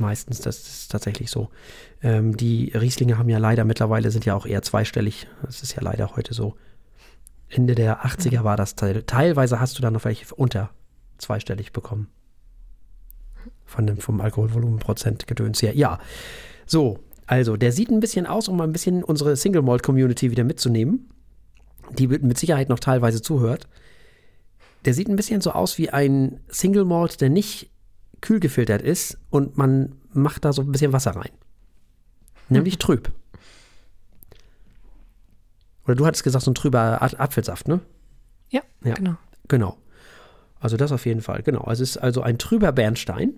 Meistens, 0.00 0.40
das 0.40 0.58
ist 0.58 0.90
tatsächlich 0.90 1.30
so. 1.30 1.50
Ähm, 2.02 2.36
die 2.36 2.72
Rieslinge 2.74 3.18
haben 3.18 3.28
ja 3.28 3.38
leider 3.38 3.64
mittlerweile 3.64 4.10
sind 4.10 4.24
ja 4.24 4.34
auch 4.34 4.46
eher 4.46 4.62
zweistellig. 4.62 5.28
Das 5.42 5.62
ist 5.62 5.76
ja 5.76 5.82
leider 5.82 6.16
heute 6.16 6.32
so. 6.32 6.56
Ende 7.50 7.74
der 7.74 8.04
80er 8.06 8.42
war 8.42 8.56
das 8.56 8.76
Teil. 8.76 9.02
Teilweise 9.02 9.60
hast 9.60 9.76
du 9.76 9.82
dann 9.82 9.92
noch 9.92 10.04
welche 10.04 10.34
unter 10.34 10.70
zweistellig 11.18 11.72
bekommen. 11.72 12.08
Von 13.66 13.86
dem, 13.86 13.98
vom 13.98 14.20
Alkoholvolumenprozent 14.20 15.26
gedöns 15.26 15.60
her. 15.60 15.76
Ja. 15.76 15.98
So, 16.64 17.00
also, 17.26 17.56
der 17.56 17.72
sieht 17.72 17.90
ein 17.90 18.00
bisschen 18.00 18.26
aus, 18.26 18.48
um 18.48 18.56
mal 18.56 18.64
ein 18.64 18.72
bisschen 18.72 19.04
unsere 19.04 19.36
Single 19.36 19.62
Malt 19.62 19.82
Community 19.82 20.30
wieder 20.30 20.44
mitzunehmen, 20.44 21.10
die 21.98 22.08
mit 22.08 22.38
Sicherheit 22.38 22.68
noch 22.68 22.80
teilweise 22.80 23.20
zuhört. 23.20 23.68
Der 24.84 24.94
sieht 24.94 25.08
ein 25.08 25.16
bisschen 25.16 25.40
so 25.40 25.52
aus 25.52 25.76
wie 25.76 25.90
ein 25.90 26.40
Single 26.48 26.84
Malt, 26.86 27.20
der 27.20 27.28
nicht 27.28 27.70
kühl 28.20 28.40
gefiltert 28.40 28.82
ist 28.82 29.18
und 29.30 29.56
man 29.56 29.96
macht 30.12 30.44
da 30.44 30.52
so 30.52 30.62
ein 30.62 30.72
bisschen 30.72 30.92
Wasser 30.92 31.12
rein. 31.12 31.30
Nämlich 32.48 32.78
trüb. 32.78 33.12
Oder 35.84 35.94
du 35.94 36.06
hattest 36.06 36.24
gesagt, 36.24 36.44
so 36.44 36.50
ein 36.50 36.54
trüber 36.54 37.00
Apfelsaft, 37.00 37.68
ne? 37.68 37.80
Ja, 38.50 38.62
ja, 38.84 38.94
genau. 38.94 39.16
Genau. 39.48 39.78
Also 40.60 40.76
das 40.76 40.92
auf 40.92 41.06
jeden 41.06 41.22
Fall, 41.22 41.42
genau. 41.42 41.62
Also 41.62 41.82
es 41.82 41.90
ist 41.90 41.96
also 41.96 42.22
ein 42.22 42.38
trüber 42.38 42.72
Bernstein. 42.72 43.34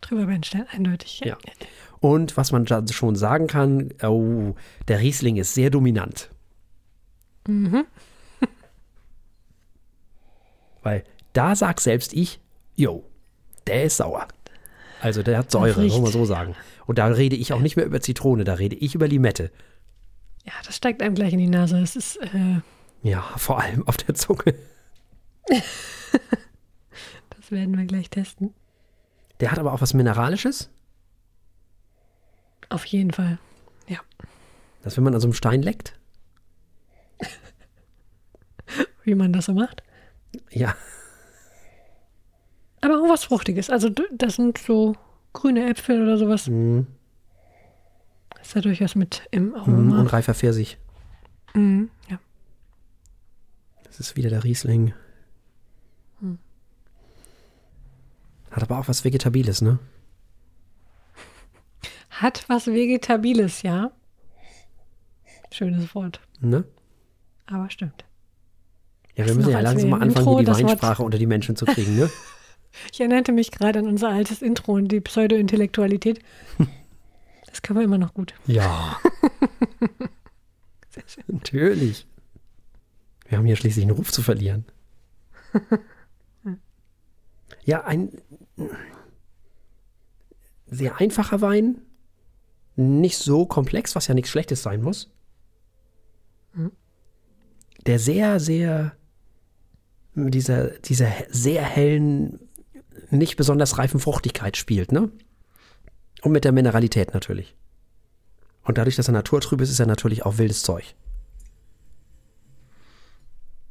Trüber 0.00 0.26
Bernstein, 0.26 0.66
eindeutig. 0.70 1.20
Ja. 1.20 1.36
ja. 1.44 1.52
Und 2.00 2.36
was 2.36 2.52
man 2.52 2.66
schon 2.90 3.16
sagen 3.16 3.48
kann, 3.48 3.92
oh, 4.02 4.54
der 4.88 5.00
Riesling 5.00 5.36
ist 5.36 5.54
sehr 5.54 5.70
dominant. 5.70 6.30
Mhm. 7.48 7.84
Weil 10.82 11.04
da 11.32 11.56
sagt 11.56 11.80
selbst 11.80 12.12
ich, 12.12 12.40
yo, 12.76 13.04
der 13.66 13.84
ist 13.84 13.98
sauer. 13.98 14.26
Also 15.00 15.22
der 15.22 15.38
hat 15.38 15.50
Säure, 15.50 15.82
muss 15.82 16.00
man 16.00 16.12
so 16.12 16.24
sagen. 16.24 16.54
Und 16.86 16.98
da 16.98 17.06
rede 17.06 17.36
ich 17.36 17.52
auch 17.52 17.60
nicht 17.60 17.76
mehr 17.76 17.84
über 17.84 18.00
Zitrone, 18.00 18.44
da 18.44 18.54
rede 18.54 18.76
ich 18.76 18.94
über 18.94 19.08
Limette. 19.08 19.50
Ja, 20.44 20.52
das 20.64 20.76
steigt 20.76 21.02
einem 21.02 21.14
gleich 21.14 21.32
in 21.32 21.40
die 21.40 21.48
Nase. 21.48 21.78
Es 21.78 21.96
ist. 21.96 22.16
Äh 22.16 22.60
ja, 23.02 23.22
vor 23.36 23.60
allem 23.60 23.86
auf 23.86 23.96
der 23.96 24.14
Zunge. 24.14 24.54
das 25.48 27.50
werden 27.50 27.76
wir 27.76 27.84
gleich 27.84 28.10
testen. 28.10 28.54
Der 29.40 29.50
hat 29.50 29.58
aber 29.58 29.72
auch 29.72 29.80
was 29.80 29.94
Mineralisches? 29.94 30.70
Auf 32.68 32.84
jeden 32.86 33.12
Fall, 33.12 33.38
ja. 33.86 33.98
Das, 34.82 34.96
wenn 34.96 35.04
man 35.04 35.14
an 35.14 35.20
so 35.20 35.26
einem 35.26 35.34
Stein 35.34 35.62
leckt? 35.62 35.92
Wie 39.04 39.14
man 39.14 39.32
das 39.32 39.46
so 39.46 39.52
macht? 39.52 39.82
Ja. 40.50 40.74
Aber 42.86 43.02
auch 43.02 43.08
was 43.08 43.24
Fruchtiges. 43.24 43.68
Also, 43.68 43.90
das 44.12 44.36
sind 44.36 44.58
so 44.58 44.94
grüne 45.32 45.68
Äpfel 45.68 46.02
oder 46.02 46.16
sowas. 46.16 46.46
Mhm. 46.46 46.86
Ist 48.40 48.54
ja 48.54 48.60
durchaus 48.60 48.94
mit 48.94 49.26
im 49.32 49.56
Aroma. 49.56 50.00
Und 50.00 50.12
reifer 50.12 50.34
Pfirsich. 50.34 50.78
Mhm, 51.52 51.90
ja. 52.08 52.20
Das 53.82 53.98
ist 53.98 54.14
wieder 54.14 54.30
der 54.30 54.44
Riesling. 54.44 54.94
Hm. 56.20 56.38
Hat 58.52 58.62
aber 58.62 58.78
auch 58.78 58.86
was 58.86 59.04
Vegetabiles, 59.04 59.62
ne? 59.62 59.80
Hat 62.10 62.44
was 62.48 62.68
Vegetabiles, 62.68 63.62
ja. 63.62 63.90
Schönes 65.50 65.92
Wort. 65.92 66.20
Ne? 66.38 66.62
Aber 67.46 67.68
stimmt. 67.68 68.04
Ja, 69.16 69.26
wir 69.26 69.34
müssen 69.34 69.50
ja 69.50 69.58
langsam 69.58 69.90
mal 69.90 70.02
anfangen, 70.02 70.28
Intro, 70.28 70.38
hier 70.38 70.54
die 70.54 70.64
Weinsprache 70.68 71.02
unter 71.02 71.18
die 71.18 71.26
Menschen 71.26 71.56
zu 71.56 71.64
kriegen, 71.64 71.96
ne? 71.96 72.08
ich 72.92 73.00
erinnerte 73.00 73.32
mich 73.32 73.50
gerade 73.50 73.78
an 73.78 73.86
unser 73.86 74.08
altes 74.08 74.42
Intro 74.42 74.72
und 74.72 74.88
die 74.88 75.00
Pseudo-Intellektualität. 75.00 76.20
Das 77.46 77.62
können 77.62 77.78
wir 77.78 77.84
immer 77.84 77.98
noch 77.98 78.14
gut. 78.14 78.34
Ja. 78.46 78.98
Natürlich. 81.26 82.06
Wir 83.28 83.38
haben 83.38 83.46
hier 83.46 83.56
schließlich 83.56 83.84
einen 83.84 83.96
Ruf 83.96 84.12
zu 84.12 84.22
verlieren. 84.22 84.64
ja, 87.64 87.84
ein 87.84 88.10
sehr 90.66 91.00
einfacher 91.00 91.40
Wein. 91.40 91.80
Nicht 92.76 93.18
so 93.18 93.46
komplex, 93.46 93.94
was 93.94 94.06
ja 94.06 94.14
nichts 94.14 94.30
Schlechtes 94.30 94.62
sein 94.62 94.82
muss. 94.82 95.10
Mhm. 96.52 96.72
Der 97.86 97.98
sehr, 97.98 98.40
sehr, 98.40 98.96
dieser, 100.14 100.70
dieser 100.80 101.10
sehr 101.30 101.62
hellen, 101.62 102.45
nicht 103.16 103.36
besonders 103.36 103.78
reifen 103.78 104.00
Fruchtigkeit 104.00 104.56
spielt, 104.56 104.92
ne? 104.92 105.10
Und 106.22 106.32
mit 106.32 106.44
der 106.44 106.52
Mineralität 106.52 107.14
natürlich. 107.14 107.54
Und 108.64 108.78
dadurch, 108.78 108.96
dass 108.96 109.08
er 109.08 109.12
naturtrüb 109.12 109.60
ist, 109.60 109.70
ist 109.70 109.80
er 109.80 109.86
natürlich 109.86 110.24
auch 110.24 110.38
wildes 110.38 110.62
Zeug. 110.62 110.94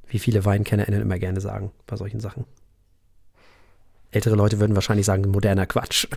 Wie 0.08 0.19
viele 0.19 0.45
WeinkennerInnen 0.45 1.01
immer 1.01 1.19
gerne 1.19 1.41
sagen 1.41 1.71
bei 1.88 1.97
solchen 1.97 2.19
Sachen. 2.19 2.45
Ältere 4.12 4.36
Leute 4.36 4.60
würden 4.60 4.75
wahrscheinlich 4.75 5.05
sagen, 5.05 5.29
moderner 5.29 5.65
Quatsch. 5.65 6.08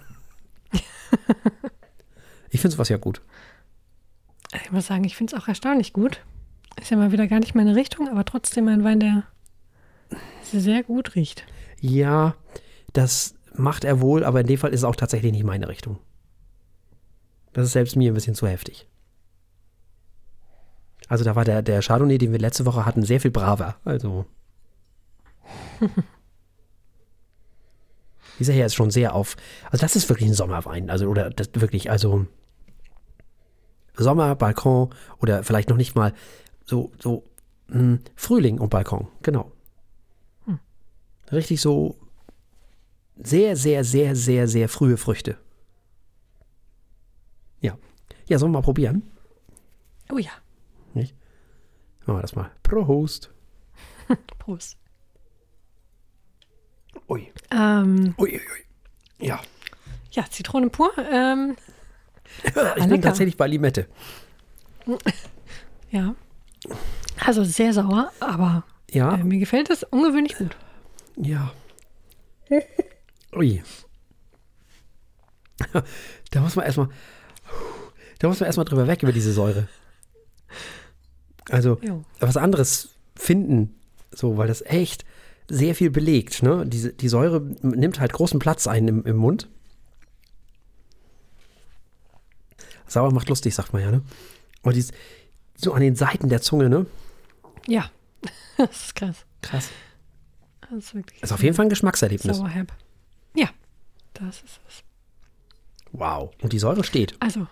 ich 2.51 2.61
finde 2.61 2.77
sowas 2.77 2.89
ja 2.89 2.99
gut. 2.99 3.21
Ich 4.65 4.71
muss 4.71 4.87
sagen, 4.87 5.05
ich 5.05 5.17
finde 5.17 5.35
es 5.35 5.43
auch 5.43 5.49
erstaunlich 5.49 5.93
gut. 5.93 6.23
Ist 6.81 6.91
ja 6.91 6.97
mal 6.97 7.11
wieder 7.11 7.27
gar 7.27 7.41
nicht 7.41 7.57
meine 7.57 7.75
Richtung, 7.75 8.09
aber 8.09 8.25
trotzdem 8.25 8.69
ein 8.69 8.85
Wein, 8.85 9.01
der 9.01 9.25
sehr 10.53 10.85
gut 10.85 11.17
riecht. 11.17 11.45
Ja, 11.81 12.37
das 12.93 13.35
macht 13.55 13.85
er 13.85 14.01
wohl, 14.01 14.25
aber 14.25 14.41
in 14.41 14.47
dem 14.47 14.59
Fall 14.59 14.73
ist 14.73 14.81
es 14.81 14.85
auch 14.85 14.97
tatsächlich 14.97 15.33
nicht 15.33 15.45
meine 15.45 15.69
Richtung. 15.69 15.99
Das 17.53 17.65
ist 17.65 17.73
selbst 17.73 17.97
mir 17.97 18.11
ein 18.13 18.15
bisschen 18.15 18.35
zu 18.35 18.47
heftig. 18.47 18.87
Also 21.09 21.25
da 21.25 21.35
war 21.35 21.45
der, 21.45 21.63
der 21.63 21.81
Chardonnay, 21.83 22.19
den 22.19 22.33
wir 22.33 22.39
letzte 22.39 22.67
Woche 22.67 22.85
hatten, 22.85 23.03
sehr 23.03 23.21
viel 23.21 23.31
braver. 23.31 23.77
Also. 23.85 24.27
Dieser 28.39 28.53
hier 28.53 28.67
ist 28.67 28.75
schon 28.75 28.91
sehr 28.91 29.15
auf. 29.15 29.37
Also 29.71 29.81
das 29.83 29.97
ist 29.97 30.09
wirklich 30.09 30.29
ein 30.29 30.35
Sommerwein. 30.35 30.91
Also, 30.91 31.09
oder 31.09 31.31
das 31.31 31.49
wirklich, 31.55 31.91
also 31.91 32.27
Sommer, 33.97 34.37
Balkon 34.37 34.91
oder 35.19 35.43
vielleicht 35.43 35.71
noch 35.71 35.77
nicht 35.77 35.97
mal 35.97 36.13
so, 36.65 36.93
so 36.99 37.25
mh, 37.69 37.99
Frühling 38.15 38.59
und 38.59 38.71
Balkon, 38.71 39.09
genau. 39.23 39.51
Hm. 40.45 40.61
Richtig 41.33 41.61
so 41.61 41.97
sehr, 43.23 43.57
sehr, 43.57 43.85
sehr, 43.85 44.15
sehr, 44.17 44.49
sehr 44.49 44.69
frühe 44.69 44.97
Früchte. 44.97 45.39
Ja. 47.61 47.77
Ja, 48.27 48.39
sollen 48.39 48.53
wir 48.53 48.59
mal 48.59 48.63
probieren? 48.65 49.03
Oh 50.11 50.19
ja. 50.19 50.31
Nicht? 50.95 51.15
Machen 52.07 52.19
wir 52.19 52.23
das 52.23 52.35
mal. 52.35 52.51
Prost. 52.63 53.31
Prost. 54.39 54.77
Ui. 57.09 57.33
Ähm, 57.51 58.15
Ui, 58.19 58.31
ui, 58.31 58.41
ui. 58.41 59.27
Ja. 59.27 59.41
ja, 60.13 60.25
Zitrone 60.31 60.71
pur. 60.71 60.93
Ähm, 60.99 61.57
Ich 62.45 62.53
bin 62.53 62.91
lecker. 62.91 63.03
tatsächlich 63.03 63.37
bei 63.37 63.47
Limette. 63.47 63.89
ja. 65.91 66.15
Also 67.25 67.43
sehr 67.45 67.73
sauer, 67.73 68.13
aber 68.21 68.65
Ja, 68.91 69.15
äh, 69.17 69.25
mir 69.25 69.39
gefällt 69.39 69.71
es 69.71 69.83
ungewöhnlich 69.85 70.37
gut. 70.37 70.57
ja. 71.17 71.53
Ui. 73.35 73.63
Da 76.31 76.41
muss 76.41 76.57
man 76.57 76.67
erstmal, 76.67 76.89
da 78.19 78.29
muss 78.29 78.39
man 78.39 78.47
erstmal 78.47 78.67
drüber 78.67 78.87
weg 78.87 79.03
über 79.03 79.13
diese 79.13 79.33
Säure. 79.33 79.67
Also, 81.49 81.79
Jo. 81.83 82.05
was 82.21 82.37
anderes 82.37 82.91
finden, 83.17 83.75
so, 84.11 84.37
weil 84.37 84.47
das 84.47 84.61
echt 84.63 85.05
sehr 85.49 85.75
viel 85.75 85.91
belegt, 85.91 86.43
ne? 86.43 86.67
Diese, 86.67 86.93
die 86.93 87.09
Säure 87.09 87.41
nimmt 87.63 87.99
halt 88.01 88.13
großen 88.13 88.39
Platz 88.39 88.67
ein 88.67 88.87
im, 88.87 89.05
im 89.07 89.17
Mund. 89.17 89.49
Sauer 92.87 93.13
macht 93.13 93.29
lustig, 93.29 93.55
sagt 93.55 93.73
man 93.73 93.83
ja, 93.83 93.91
ne? 93.91 94.03
Und 94.63 94.77
dies, 94.77 94.93
so 95.57 95.73
an 95.73 95.81
den 95.81 95.97
Seiten 95.97 96.29
der 96.29 96.43
Zunge, 96.43 96.69
ne? 96.69 96.87
Ja, 97.67 97.91
das 98.59 98.85
ist 98.87 98.95
krass. 98.95 99.25
Krass. 99.41 99.71
Das 100.61 100.73
ist 100.85 100.95
wirklich 100.95 101.21
Das 101.21 101.31
ist 101.31 101.35
auf 101.35 101.43
jeden 101.43 101.55
Fall 101.55 101.67
ein 101.67 101.71
Geschmackserlebnis. 101.71 102.37
Sauerherb. 102.37 102.73
Ja, 103.35 103.49
das 104.15 104.43
ist 104.43 104.61
es. 104.69 104.83
Wow. 105.93 106.31
Und 106.43 106.53
die 106.53 106.59
Säure 106.59 106.85
steht. 106.85 107.17
Also, 107.21 107.47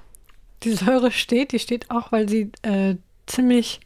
die 0.63 0.73
Säure 0.73 1.11
steht, 1.11 1.53
die 1.53 1.59
steht 1.59 1.91
auch, 1.91 2.13
weil 2.13 2.29
sie 2.29 2.51
äh, 2.63 2.97
ziemlich 3.27 3.81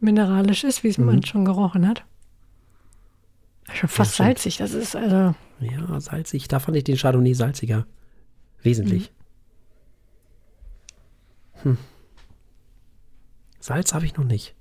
mineralisch 0.00 0.64
ist, 0.64 0.82
wie 0.84 0.88
es 0.88 0.98
Mhm. 0.98 1.06
man 1.06 1.22
schon 1.24 1.44
gerochen 1.44 1.86
hat. 1.88 2.04
Schon 3.72 3.88
fast 3.88 4.14
stimmt. 4.14 4.26
salzig, 4.28 4.56
das 4.58 4.72
ist 4.72 4.96
also. 4.96 5.34
Ja, 5.60 6.00
salzig. 6.00 6.48
Da 6.48 6.58
fand 6.58 6.76
ich 6.76 6.84
den 6.84 6.96
Chardonnay 6.96 7.34
salziger. 7.34 7.86
Wesentlich. 8.62 9.12
Hm. 11.62 11.78
Salz 13.60 13.92
habe 13.94 14.06
ich 14.06 14.16
noch 14.16 14.24
nicht. 14.24 14.54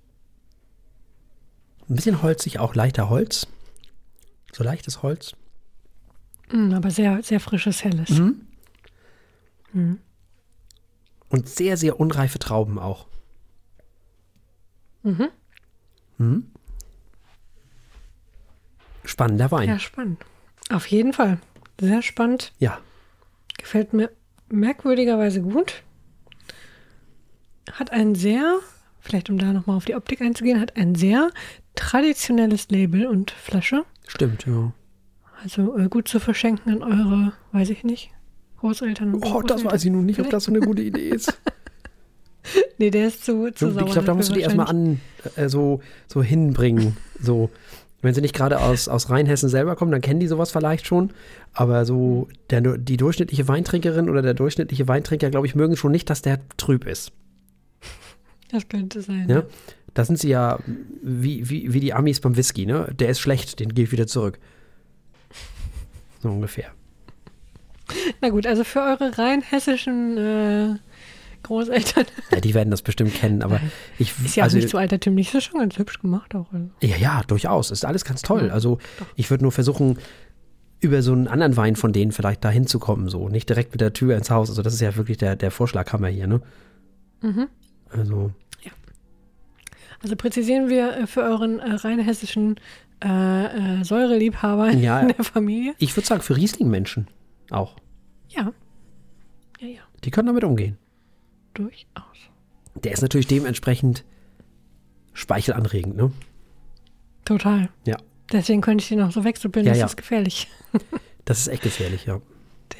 Ein 1.90 1.96
bisschen 1.96 2.22
holzig, 2.22 2.60
auch 2.60 2.76
leichter 2.76 3.10
Holz. 3.10 3.48
So 4.52 4.64
leichtes 4.64 5.02
Holz. 5.02 5.36
Mh, 6.52 6.76
aber 6.76 6.92
sehr, 6.92 7.22
sehr 7.24 7.40
frisches, 7.40 7.84
helles. 7.84 8.10
Mhm. 8.10 10.00
Und 11.30 11.48
sehr, 11.48 11.78
sehr 11.78 12.00
unreife 12.00 12.40
Trauben 12.40 12.80
auch. 12.80 13.08
Mhm. 15.04 15.28
Mhm. 16.18 16.52
Spannender 19.06 19.52
Wein. 19.52 19.70
Ja, 19.70 19.80
spannend. 19.80 20.24
Auf 20.70 20.86
jeden 20.88 21.14
Fall. 21.14 21.40
Sehr 21.80 22.02
spannend. 22.02 22.52
ja. 22.60 22.80
Gefällt 23.58 23.92
mir 23.94 24.10
merkwürdigerweise 24.50 25.42
gut. 25.42 25.84
Hat 27.74 27.92
ein 27.92 28.16
sehr, 28.16 28.60
vielleicht 29.02 29.30
um 29.30 29.38
da 29.38 29.52
nochmal 29.52 29.76
auf 29.76 29.84
die 29.86 29.96
Optik 29.96 30.22
einzugehen, 30.22 30.62
hat 30.62 30.78
ein 30.78 30.96
sehr 30.96 31.30
traditionelles 31.76 32.70
Label 32.70 33.06
und 33.06 33.32
Flasche. 33.32 33.84
Stimmt, 34.08 34.46
ja. 34.46 34.72
Also 35.44 35.78
äh, 35.78 35.88
gut 35.90 36.08
zu 36.08 36.20
verschenken 36.20 36.82
an 36.82 36.84
eure, 36.84 37.34
weiß 37.52 37.70
ich 37.70 37.84
nicht, 37.84 38.12
Großeltern. 38.60 39.14
und 39.16 39.24
Oh, 39.26 39.42
das 39.42 39.64
weiß 39.64 39.84
ich 39.86 39.92
nun 39.92 40.06
nicht, 40.06 40.20
ob 40.20 40.30
das 40.30 40.46
so 40.46 40.52
eine 40.52 40.60
gute 40.60 40.82
Idee 40.82 41.10
ist. 41.10 41.38
Nee, 42.80 42.90
der 42.90 43.08
ist 43.10 43.26
zu, 43.26 43.52
zu 43.52 43.68
Ich 43.68 43.74
sauer. 43.74 43.86
glaube, 43.86 44.06
da 44.08 44.14
musst 44.14 44.30
du 44.30 44.34
die 44.34 44.40
erstmal 44.40 44.68
an, 44.68 45.02
äh, 45.36 45.50
so, 45.50 45.82
so 46.08 46.24
hinbringen. 46.24 46.96
So, 47.22 47.50
wenn 48.02 48.14
sie 48.16 48.22
nicht 48.22 48.34
gerade 48.34 48.60
aus, 48.62 48.88
aus 48.88 49.10
Rheinhessen 49.10 49.50
selber 49.50 49.76
kommen, 49.76 49.92
dann 49.92 50.00
kennen 50.02 50.22
die 50.22 50.28
sowas 50.28 50.52
vielleicht 50.52 50.88
schon. 50.88 51.12
Aber 51.54 51.86
so, 51.86 52.30
der, 52.50 52.62
die 52.78 52.96
durchschnittliche 52.98 53.48
Weintrinkerin 53.50 54.10
oder 54.10 54.22
der 54.22 54.34
durchschnittliche 54.34 54.88
Weintrinker, 54.88 55.30
glaube 55.30 55.46
ich, 55.46 55.54
mögen 55.54 55.76
schon 55.76 55.92
nicht, 55.92 56.10
dass 56.10 56.22
der 56.22 56.40
trüb 56.58 56.88
ist. 56.88 57.12
Das 58.52 58.68
könnte 58.68 59.02
sein. 59.02 59.28
Ja? 59.30 59.44
Da 59.94 60.06
sind 60.06 60.18
sie 60.18 60.30
ja 60.30 60.58
wie, 61.04 61.48
wie, 61.50 61.72
wie 61.74 61.80
die 61.82 61.94
Amis 61.94 62.20
beim 62.20 62.36
Whisky, 62.36 62.66
ne? 62.66 62.88
Der 62.98 63.10
ist 63.10 63.20
schlecht, 63.20 63.60
den 63.60 63.76
gehe 63.76 63.84
ich 63.84 63.92
wieder 63.92 64.08
zurück. 64.08 64.40
So 66.20 66.30
ungefähr. 66.30 66.72
Na 68.22 68.30
gut, 68.30 68.46
also 68.46 68.64
für 68.64 68.82
eure 68.82 69.18
rein 69.18 69.42
hessischen 69.42 70.18
äh, 70.18 70.76
Großeltern 71.44 72.06
Ja, 72.32 72.40
die 72.40 72.54
werden 72.54 72.70
das 72.70 72.82
bestimmt 72.82 73.16
kennen, 73.16 73.42
aber 73.42 73.60
ich. 74.00 74.14
ist 74.24 74.36
ja 74.36 74.44
also, 74.44 74.58
auch 74.58 74.62
nicht 74.62 74.70
so 74.70 74.78
altertümlich. 74.78 75.28
Ist 75.28 75.34
ja 75.34 75.42
schon 75.42 75.60
ganz 75.60 75.78
hübsch 75.78 76.00
gemacht 76.00 76.36
auch. 76.36 76.52
Also. 76.54 76.70
Ja, 76.82 76.98
ja, 76.98 77.22
durchaus. 77.26 77.72
Ist 77.72 77.86
alles 77.86 78.06
ganz 78.06 78.22
toll. 78.22 78.48
Ja, 78.48 78.54
Also 78.54 78.78
ich 79.16 79.30
würde 79.30 79.44
nur 79.44 79.52
versuchen, 79.52 79.98
über 80.82 81.02
so 81.02 81.12
einen 81.14 81.28
anderen 81.28 81.58
Wein 81.58 81.76
von 81.76 81.92
denen 81.92 82.12
vielleicht 82.12 82.44
da 82.46 82.50
hinzukommen, 82.50 83.10
so. 83.10 83.28
Nicht 83.30 83.50
direkt 83.50 83.72
mit 83.72 83.82
der 83.82 83.94
Tür 83.94 84.16
ins 84.16 84.30
Haus. 84.30 84.50
Also 84.50 84.62
das 84.62 84.74
ist 84.74 84.82
ja 84.82 84.96
wirklich 84.96 85.18
der, 85.18 85.36
der 85.36 85.52
Vorschlaghammer 85.52 86.08
hier, 86.08 86.28
ne? 86.28 86.42
Mhm. 87.22 87.48
Also, 87.92 88.32
Also 90.02 90.16
präzisieren 90.16 90.70
wir 90.70 90.96
äh, 90.96 91.08
für 91.08 91.22
euren 91.24 91.60
äh, 91.60 91.72
rein 91.74 92.00
hessischen 92.00 92.60
äh, 93.04 93.80
äh, 93.80 93.84
Säureliebhaber 93.84 94.72
Ja. 94.72 95.00
in 95.02 95.10
der 95.10 95.24
Familie. 95.24 95.74
ich 95.78 95.96
würde 95.96 96.08
sagen, 96.08 96.22
für 96.22 96.36
Riesling-Menschen 96.36 97.08
auch. 97.50 97.76
Ja. 98.30 98.52
Ja, 99.60 99.68
ja, 99.68 99.82
Die 100.04 100.12
können 100.12 100.28
damit 100.28 100.44
umgehen. 100.44 100.78
durchaus. 101.54 101.86
Der 102.76 102.92
ist 102.94 103.02
natürlich 103.02 103.28
dementsprechend 103.28 104.06
speichelanregend, 105.14 105.98
ne? 105.98 106.12
Total. 107.26 107.70
Ja. 107.86 107.98
Deswegen 108.32 108.62
könnte 108.62 108.84
ich 108.84 108.90
den 108.90 109.02
auch 109.02 109.12
so 109.12 109.24
wegsuppeln, 109.24 109.66
Ja, 109.66 109.72
das 109.72 109.80
ja. 109.80 109.86
ist 109.88 109.98
gefährlich. 109.98 110.48
Das 111.26 111.40
ist 111.42 111.48
echt 111.50 111.62
gefährlich, 111.62 112.06
ja. 112.06 112.22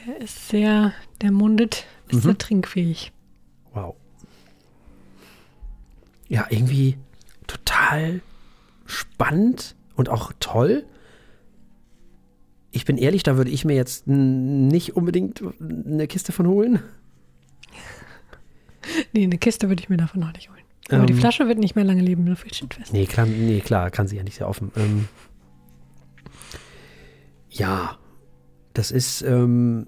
Der 0.08 0.22
ist 0.22 0.50
sehr, 0.50 0.92
der 1.22 1.32
mundet, 1.32 1.86
ist 2.08 2.16
Mhm. 2.16 2.22
sehr 2.22 2.38
trinkfähig. 2.40 3.12
Wow. 3.74 3.96
Ja, 6.28 6.48
irgendwie 6.50 6.98
total 7.46 8.22
spannend 8.86 9.76
und 10.00 10.10
auch 10.10 10.32
toll. 10.40 10.86
Ich 12.72 12.86
bin 12.86 12.98
ehrlich, 12.98 13.24
da 13.24 13.36
würde 13.38 13.52
ich 13.52 13.66
mir 13.66 13.76
jetzt 13.76 14.08
nicht 14.08 14.96
unbedingt 14.96 15.44
eine 15.60 16.08
Kiste 16.08 16.32
von 16.32 16.48
holen. 16.48 16.80
Nee, 19.14 19.24
eine 19.24 19.38
Kiste 19.38 19.70
würde 19.70 19.84
ich 19.84 19.90
mir 19.90 19.98
davon 19.98 20.22
noch 20.22 20.34
nicht 20.34 20.50
holen. 20.50 20.64
Aber 20.90 21.06
die 21.06 21.14
Ähm. 21.14 21.20
Flasche 21.20 21.48
wird 21.48 21.60
nicht 21.60 21.76
mehr 21.76 21.84
lange 21.86 22.02
leben, 22.02 22.26
so 22.26 22.34
viel 22.36 22.52
steht 22.54 22.74
fest. 22.74 22.92
Nee, 22.92 23.06
klar, 23.06 23.28
nee, 23.28 23.60
klar 23.60 23.92
kann 23.92 24.08
sie 24.08 24.16
ja 24.18 24.24
nicht 24.24 24.38
sehr 24.38 24.50
offen. 24.50 24.72
Ähm, 24.76 25.08
ja, 27.52 27.98
das 28.74 28.90
ist 28.90 29.22
ähm, 29.22 29.88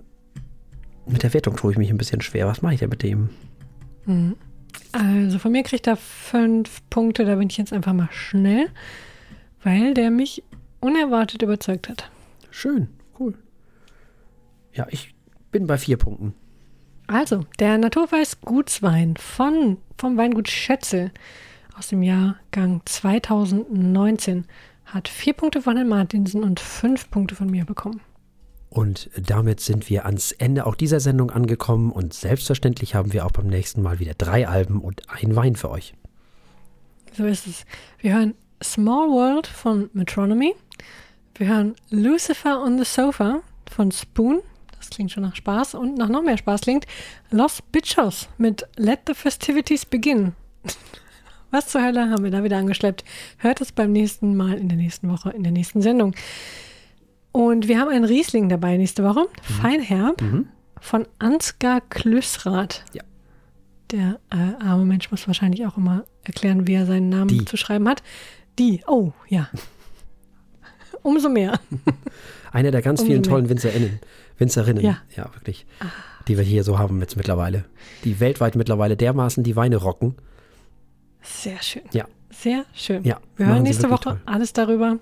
mit 1.07 1.23
der 1.23 1.33
Wertung 1.33 1.55
tue 1.55 1.71
ich 1.71 1.77
mich 1.79 1.89
ein 1.89 1.97
bisschen 1.97 2.21
schwer. 2.21 2.45
Was 2.47 2.61
mache 2.61 2.75
ich 2.75 2.79
denn 2.79 2.89
mit 2.89 3.01
dem? 3.01 3.29
Mhm. 4.05 4.35
Also 4.91 5.39
von 5.39 5.51
mir 5.51 5.63
kriegt 5.63 5.87
er 5.87 5.95
fünf 5.97 6.81
Punkte, 6.91 7.25
da 7.25 7.35
bin 7.35 7.49
ich 7.49 7.57
jetzt 7.57 7.73
einfach 7.73 7.93
mal 7.93 8.09
schnell, 8.11 8.67
weil 9.63 9.93
der 9.93 10.11
mich 10.11 10.43
unerwartet 10.79 11.41
überzeugt 11.41 11.89
hat. 11.89 12.09
Schön, 12.49 12.89
cool. 13.19 13.35
Ja, 14.73 14.87
ich 14.89 15.13
bin 15.51 15.67
bei 15.67 15.77
vier 15.77 15.97
Punkten. 15.97 16.33
Also, 17.07 17.45
der 17.59 17.77
Naturweiß 17.77 18.41
Gutswein 18.41 19.17
von, 19.17 19.77
vom 19.97 20.17
Weingut 20.17 20.49
Schätzel 20.49 21.11
aus 21.77 21.89
dem 21.89 22.03
Jahrgang 22.03 22.81
2019 22.85 24.45
hat 24.85 25.07
vier 25.07 25.33
Punkte 25.33 25.61
von 25.61 25.75
Herrn 25.75 25.89
Martinsen 25.89 26.43
und 26.43 26.59
fünf 26.59 27.09
Punkte 27.09 27.35
von 27.35 27.49
mir 27.49 27.65
bekommen. 27.65 28.01
Und 28.69 29.09
damit 29.17 29.59
sind 29.59 29.89
wir 29.89 30.05
ans 30.05 30.31
Ende 30.31 30.65
auch 30.65 30.75
dieser 30.75 31.01
Sendung 31.01 31.31
angekommen 31.31 31.91
und 31.91 32.13
selbstverständlich 32.13 32.95
haben 32.95 33.11
wir 33.11 33.25
auch 33.25 33.31
beim 33.31 33.47
nächsten 33.47 33.81
Mal 33.81 33.99
wieder 33.99 34.13
drei 34.13 34.47
Alben 34.47 34.79
und 34.79 35.09
ein 35.09 35.35
Wein 35.35 35.57
für 35.57 35.69
euch. 35.69 35.93
So 37.11 37.25
ist 37.25 37.47
es. 37.47 37.65
Wir 37.99 38.13
hören 38.13 38.33
Small 38.63 39.09
World 39.09 39.47
von 39.47 39.89
Metronomy. 39.93 40.55
Wir 41.35 41.47
hören 41.47 41.75
Lucifer 41.89 42.61
on 42.63 42.77
the 42.77 42.85
Sofa 42.85 43.41
von 43.69 43.91
Spoon. 43.91 44.41
Das 44.77 44.89
klingt 44.89 45.11
schon 45.11 45.23
nach 45.23 45.35
Spaß. 45.35 45.75
Und 45.75 45.97
nach 45.97 46.09
noch 46.09 46.21
mehr 46.21 46.37
Spaß 46.37 46.61
klingt 46.61 46.85
Los 47.29 47.61
Bichos 47.71 48.29
mit 48.37 48.67
Let 48.77 49.01
the 49.07 49.13
Festivities 49.13 49.85
Begin. 49.85 50.33
Was 51.51 51.67
zur 51.67 51.83
Hölle 51.83 52.09
haben 52.09 52.23
wir 52.23 52.31
da 52.31 52.43
wieder 52.43 52.57
angeschleppt? 52.57 53.03
Hört 53.37 53.59
es 53.61 53.71
beim 53.71 53.91
nächsten 53.91 54.35
Mal 54.37 54.53
in 54.57 54.69
der 54.69 54.77
nächsten 54.77 55.09
Woche, 55.09 55.31
in 55.31 55.43
der 55.43 55.51
nächsten 55.51 55.81
Sendung. 55.81 56.15
Und 57.33 57.67
wir 57.67 57.79
haben 57.79 57.89
einen 57.89 58.05
Riesling 58.05 58.49
dabei 58.49 58.77
nächste 58.77 59.03
Woche. 59.03 59.27
Feinherb 59.61 60.21
Mhm. 60.21 60.47
von 60.79 61.07
Ansgar 61.19 61.81
Klüssrath. 61.81 62.83
Ja. 62.93 63.03
Der 63.91 64.19
äh, 64.31 64.63
arme 64.63 64.85
Mensch 64.85 65.11
muss 65.11 65.27
wahrscheinlich 65.27 65.65
auch 65.65 65.75
immer 65.77 66.05
erklären, 66.23 66.67
wie 66.67 66.73
er 66.73 66.85
seinen 66.85 67.09
Namen 67.09 67.27
Die. 67.27 67.45
zu 67.45 67.57
schreiben 67.57 67.89
hat. 67.89 68.01
Die, 68.59 68.83
oh 68.87 69.11
ja. 69.27 69.49
Umso 71.03 71.29
mehr. 71.29 71.59
Eine 72.51 72.71
der 72.71 72.81
ganz 72.81 72.99
Umso 73.01 73.09
vielen 73.09 73.21
mehr. 73.21 73.29
tollen 73.29 73.49
Winzerinnen. 73.49 73.99
Winzerinnen, 74.37 74.83
Ja. 74.83 74.97
ja, 75.15 75.33
wirklich. 75.33 75.65
Die 76.27 76.37
wir 76.37 76.43
hier 76.43 76.63
so 76.63 76.77
haben 76.77 76.99
jetzt 76.99 77.15
mittlerweile. 77.17 77.65
Die 78.03 78.19
weltweit 78.19 78.55
mittlerweile 78.55 78.95
dermaßen 78.97 79.43
die 79.43 79.55
Weine 79.55 79.77
rocken. 79.77 80.15
Sehr 81.21 81.61
schön. 81.61 81.83
Ja. 81.91 82.05
Sehr 82.29 82.65
schön. 82.73 83.03
Ja, 83.03 83.19
Wir 83.35 83.47
hören 83.47 83.63
nächste 83.63 83.89
Woche 83.89 84.03
toll. 84.03 84.21
alles 84.25 84.53
darüber 84.53 84.97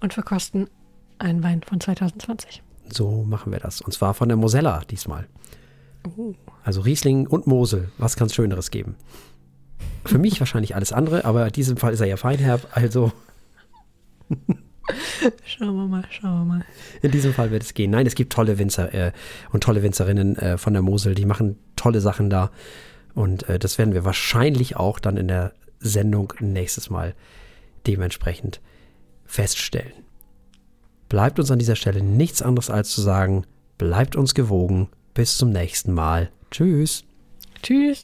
und 0.00 0.12
verkosten 0.14 0.68
einen 1.18 1.42
Wein 1.42 1.62
von 1.62 1.80
2020. 1.80 2.62
So 2.88 3.24
machen 3.24 3.52
wir 3.52 3.60
das. 3.60 3.80
Und 3.80 3.92
zwar 3.92 4.12
von 4.14 4.28
der 4.28 4.36
Mosella 4.36 4.80
diesmal. 4.90 5.26
Oh. 6.16 6.34
Also 6.64 6.80
Riesling 6.80 7.26
und 7.26 7.46
Mosel. 7.46 7.90
Was 7.98 8.16
kann 8.16 8.26
es 8.26 8.34
Schöneres 8.34 8.70
geben? 8.70 8.96
Für 10.06 10.18
mich 10.18 10.40
wahrscheinlich 10.40 10.74
alles 10.74 10.92
andere, 10.92 11.24
aber 11.24 11.46
in 11.46 11.52
diesem 11.52 11.76
Fall 11.76 11.92
ist 11.92 12.00
er 12.00 12.06
ja 12.06 12.16
feinherb. 12.16 12.68
Also 12.72 13.12
Schauen 15.44 15.74
wir 15.76 15.86
mal, 15.86 16.04
schauen 16.10 16.40
wir 16.40 16.44
mal. 16.44 16.64
in 17.02 17.10
diesem 17.10 17.32
Fall 17.32 17.50
wird 17.50 17.62
es 17.62 17.74
gehen. 17.74 17.90
Nein, 17.90 18.06
es 18.06 18.14
gibt 18.14 18.32
tolle 18.32 18.58
Winzer 18.58 18.92
äh, 18.94 19.12
und 19.50 19.62
tolle 19.62 19.82
Winzerinnen 19.82 20.36
äh, 20.36 20.58
von 20.58 20.72
der 20.72 20.82
Mosel. 20.82 21.14
Die 21.14 21.24
machen 21.26 21.58
tolle 21.74 22.00
Sachen 22.00 22.30
da. 22.30 22.50
Und 23.14 23.48
äh, 23.48 23.58
das 23.58 23.78
werden 23.78 23.94
wir 23.94 24.04
wahrscheinlich 24.04 24.76
auch 24.76 25.00
dann 25.00 25.16
in 25.16 25.28
der 25.28 25.52
Sendung 25.80 26.32
nächstes 26.40 26.90
Mal 26.90 27.14
dementsprechend 27.86 28.60
feststellen. 29.24 29.92
Bleibt 31.08 31.38
uns 31.38 31.50
an 31.50 31.58
dieser 31.58 31.76
Stelle 31.76 32.02
nichts 32.02 32.42
anderes 32.42 32.70
als 32.70 32.90
zu 32.90 33.00
sagen, 33.00 33.44
bleibt 33.78 34.16
uns 34.16 34.34
gewogen. 34.34 34.88
Bis 35.14 35.38
zum 35.38 35.50
nächsten 35.50 35.92
Mal. 35.94 36.30
Tschüss. 36.50 37.04
Tschüss. 37.62 37.94